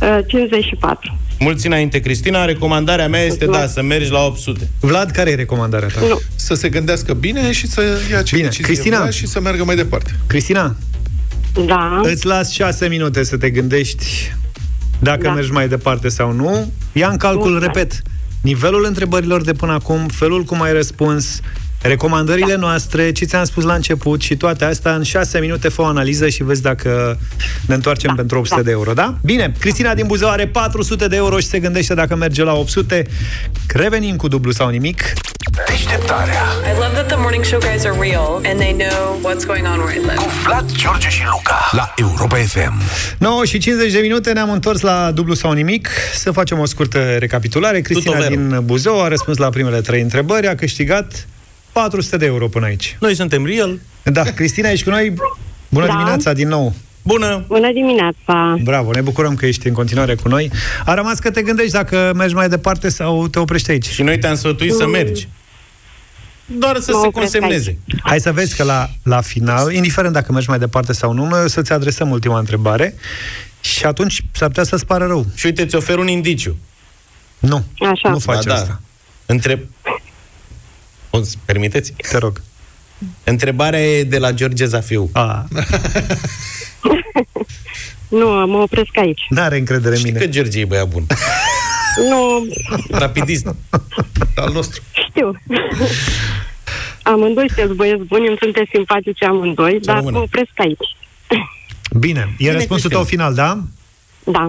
[0.00, 1.16] Uh, 54.
[1.38, 3.74] Mulți înainte, Cristina, recomandarea mea este, Mulțumesc.
[3.74, 4.68] da, să mergi la 800.
[4.80, 6.00] Vlad, care e recomandarea ta?
[6.08, 6.20] Nu.
[6.34, 8.46] Să se gândească bine și să ia ce Bine.
[8.46, 8.98] decizie Cristina?
[8.98, 10.14] vrea și să meargă mai departe.
[10.26, 10.76] Cristina,
[11.66, 12.00] Da.
[12.02, 14.04] îți las 6 minute să te gândești
[14.98, 15.32] dacă Da.
[15.32, 16.72] mergi mai departe sau nu.
[16.92, 17.66] Ia în calcul, Mulțumesc.
[17.76, 18.02] repet,
[18.40, 21.40] nivelul întrebărilor de până acum, felul cum ai răspuns,
[21.82, 25.84] recomandările noastre, ce ți-am spus la început și toate astea, în 6 minute fă o
[25.84, 27.18] analiză și vezi dacă
[27.66, 28.66] ne întoarcem Da, pentru 800 da.
[28.66, 29.14] de euro, da?
[29.22, 33.06] Bine, Cristina din Buzău are 400 de euro și se gândește dacă merge la 800.
[33.66, 35.02] Revenim cu dublu sau nimic.
[35.68, 36.42] Deșteptarea
[36.74, 39.78] I love that the morning show guys are real and they know what's going on
[39.78, 40.14] where I live.
[40.14, 42.72] cu Vlad, George și Luca la Europa FM.
[43.18, 45.88] 9 și 50 de minute, ne-am întors la dublu sau nimic.
[46.14, 47.80] Să facem o scurtă recapitulare.
[47.80, 48.40] Cristina Tutovero.
[48.40, 51.26] din Buzău a răspuns la primele trei întrebări, a câștigat
[51.72, 52.96] 400 de euro până aici.
[53.00, 53.78] Noi suntem real.
[54.02, 55.14] Da, Cristina, ești cu noi?
[55.68, 55.92] Bună Da.
[55.92, 56.74] dimineața din nou!
[57.02, 57.44] Bună!
[57.46, 58.56] Bună dimineața.
[58.62, 60.50] Bravo, ne bucurăm că ești în continuare cu noi.
[60.84, 63.86] A rămas că te gândești dacă mergi mai departe sau te oprești aici.
[63.86, 65.28] Și noi te-am sfătuit să mergi.
[66.46, 67.78] Doar să Mă se opresc consemneze.
[68.02, 71.42] Hai să vezi că la, la final, indiferent dacă mergi mai departe sau nu, noi
[71.44, 72.94] o să-ți adresăm ultima întrebare
[73.60, 75.26] și atunci s-ar putea să-ți pară rău.
[75.34, 76.56] Și uite, ți ofer un indiciu.
[77.38, 78.10] Nu, Așa.
[78.10, 78.54] nu faci Ba da.
[78.54, 78.80] asta.
[79.26, 79.68] Între...
[81.14, 81.92] O să permiteți?
[82.10, 82.40] Te rog.
[83.24, 85.10] Întrebarea e de la George Zafiu.
[85.12, 85.44] A,
[88.08, 89.20] Nu, mă opresc aici.
[89.28, 90.24] n-are încredere în Știi mine.
[90.24, 91.06] că George e băiat bun.
[92.10, 92.46] Nu,
[92.90, 93.46] Rapidist.
[94.36, 94.82] Al nostru.
[95.08, 95.38] știu.
[97.02, 100.16] Amândoi sunteți băieți buni, îmi sunteți simpatici amândoi, dar rămână.
[100.16, 100.96] mă opresc aici.
[101.98, 102.94] Bine, e răspunsul Cristina.
[102.94, 103.58] tău final, da?
[104.24, 104.46] Da.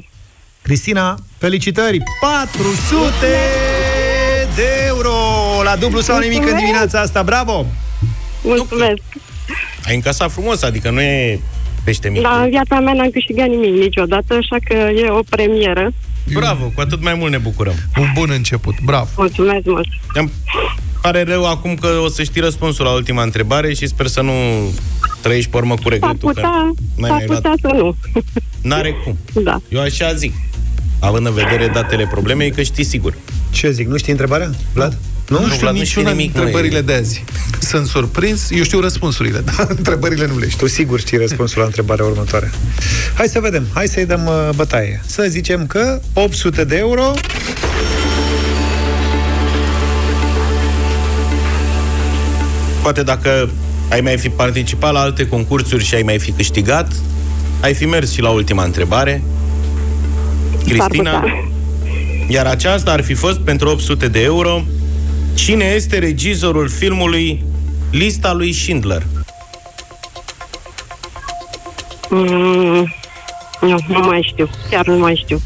[0.62, 1.98] Cristina, felicitări!
[2.22, 3.08] 400
[4.56, 5.12] de euro
[5.64, 6.66] la dublu sau nimic în Mulțumesc!
[6.66, 7.24] dimineața asta.
[7.24, 7.66] Bravo!
[8.44, 9.02] Mulțumesc.
[9.86, 11.40] Ai încasat frumos, adică nu e
[11.84, 12.22] pește mic.
[12.22, 15.92] Da, în viața mea n-am câștigat nimic niciodată, așa că e o premieră.
[16.34, 17.74] Bravo, cu atât mai mult ne bucurăm.
[17.98, 18.76] Un bun început.
[18.82, 19.08] Bravo.
[19.18, 19.88] Mulțumesc mult.
[20.14, 20.32] Îmi
[21.02, 24.32] pare rău acum că o să știi răspunsul la ultima întrebare și sper să nu
[25.22, 26.50] trăiești pe urmă cu S-ar regretul că putea,
[26.96, 27.42] n-ai s-ar mai luat.
[27.42, 27.96] putea să nu.
[28.62, 29.18] N-are cum.
[29.44, 29.62] Da.
[29.70, 30.34] Eu așa zic.
[31.00, 33.14] Având în vedere datele problemei, că știi sigur.
[33.54, 34.98] Ce zic, nu știi întrebarea, Vlad?
[35.28, 36.44] Nu, nu Nu, știu Vlad, nu știe niciuna din nimic, măi.
[36.44, 37.24] întrebările de azi.
[37.60, 38.50] Sunt surprins.
[38.52, 40.66] Eu știu răspunsurile, dar întrebările nu le știu.
[40.68, 42.52] Tu sigur știi răspunsul la întrebarea următoare.
[43.14, 45.02] Hai să vedem, hai să-i dăm uh, bătaie.
[45.06, 47.12] Să zicem că 800 de euro
[52.82, 53.50] Poate dacă
[53.90, 56.92] ai mai fi participat la alte concursuri și ai mai fi câștigat,
[57.62, 59.24] ai fi mers și la ultima întrebare.
[60.68, 61.52] Cristina, putea.
[62.28, 64.62] Iar aceasta ar fi fost pentru 800 de euro.
[65.34, 67.44] Cine este regizorul filmului
[67.92, 69.04] Lista lui Schindler?
[72.10, 72.94] Mm,
[73.62, 74.50] nu, nu mai știu.
[74.70, 75.42] Chiar nu mai știu.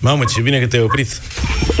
[0.00, 1.20] Mamă, ce bine că te-ai oprit.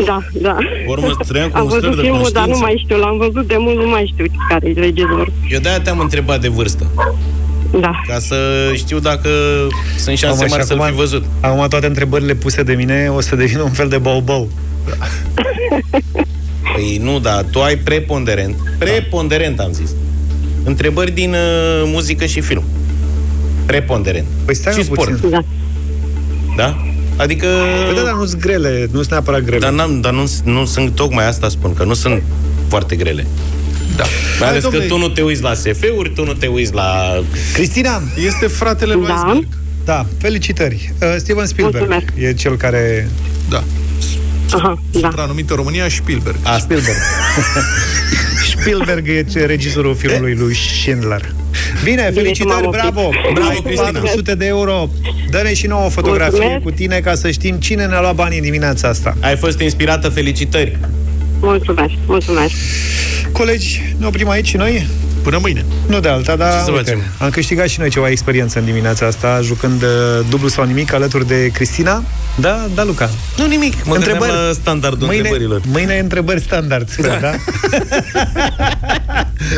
[0.04, 0.52] Da, da.
[0.58, 2.64] Pe urmă trăiam cu Am un stăr văzut de filmul, dar nu conștiință.
[2.64, 2.96] mai știu.
[2.96, 5.32] L-am văzut de mult, nu mai știu care e regizor.
[5.48, 6.90] Eu de-aia te-am întrebat de vârstă.
[7.80, 8.00] Da.
[8.06, 8.36] Ca să
[8.74, 9.28] știu dacă
[9.96, 11.24] sunt șanse Mamă, și mari să-l acum- fi văzut.
[11.40, 14.50] Acum toate întrebările puse de mine o să devină un fel de bau-bau.
[16.74, 18.56] Păi nu, da, tu ai preponderent.
[18.78, 19.90] Preponderent, am zis.
[20.64, 22.62] întrebări din uh, muzică și film.
[23.66, 24.26] Preponderent.
[24.44, 25.10] Păi stai și mă sport.
[25.10, 25.30] puțin.
[25.30, 25.44] Da.
[26.56, 26.76] Da?
[27.16, 27.46] Adică...
[27.86, 29.58] Păi da, dar nu sunt grele, nu sunt neapărat grele.
[29.58, 32.22] Dar, n-am, dar nu, nu sunt, tocmai asta spun, că nu sunt
[32.68, 33.26] foarte grele.
[33.96, 34.04] Da.
[34.40, 34.86] Mai ales Hai, că domnule.
[34.86, 37.20] tu nu te uiți la SF-uri, tu nu te uiți la...
[37.52, 38.02] Cristina!
[38.26, 39.14] Este fratele lui Da.
[39.14, 39.46] Iceberg.
[39.84, 40.92] Da, felicitări.
[41.02, 42.12] Uh, Steven Spielberg Mulțumesc.
[42.28, 43.08] e cel care...
[43.48, 43.64] Da.
[44.52, 44.98] Aha, da.
[45.08, 46.36] Supranumit în România Spielberg.
[46.42, 46.96] A, Spielberg.
[48.58, 51.32] Spielberg e ce- regizorul filmului lui Schindler.
[51.84, 52.80] Bine, felicitări, m-am oprit.
[52.82, 53.10] bravo!
[53.32, 53.90] Bravo, Ai Cristina.
[53.90, 54.88] 400 de euro.
[55.30, 56.62] Dă-ne și nouă o fotografie Mulțumesc.
[56.64, 59.16] cu tine ca să știm cine ne-a luat banii în dimineața asta.
[59.20, 60.78] ai fost inspirată, felicitări!
[61.40, 62.52] Mulțumesc, mulțumesc.
[63.32, 64.86] Colegi, ne oprim aici și noi?
[65.22, 65.64] Până mâine.
[65.86, 67.02] Nu de alta, dar Ce să uite, facem?
[67.18, 69.88] am câștigat și noi ceva experiență în dimineața asta, jucând uh,
[70.28, 72.02] dublu sau nimic alături de Cristina.
[72.34, 73.10] Da, da, Luca.
[73.36, 74.32] Nu nimic, mă întrebări...
[74.32, 75.60] la standardul mâine, întrebărilor.
[75.66, 77.18] Mâine întrebări standard, da?
[77.20, 77.30] da?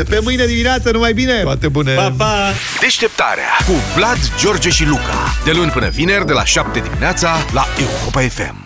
[0.09, 1.33] Pe mâine dimineață, numai bine!
[1.41, 1.93] Toate bune!
[1.93, 2.35] Pa, pa!
[2.81, 5.35] Deșteptarea cu Vlad, George și Luca.
[5.43, 8.60] De luni până vineri, de la 7 dimineața, la Europa FM.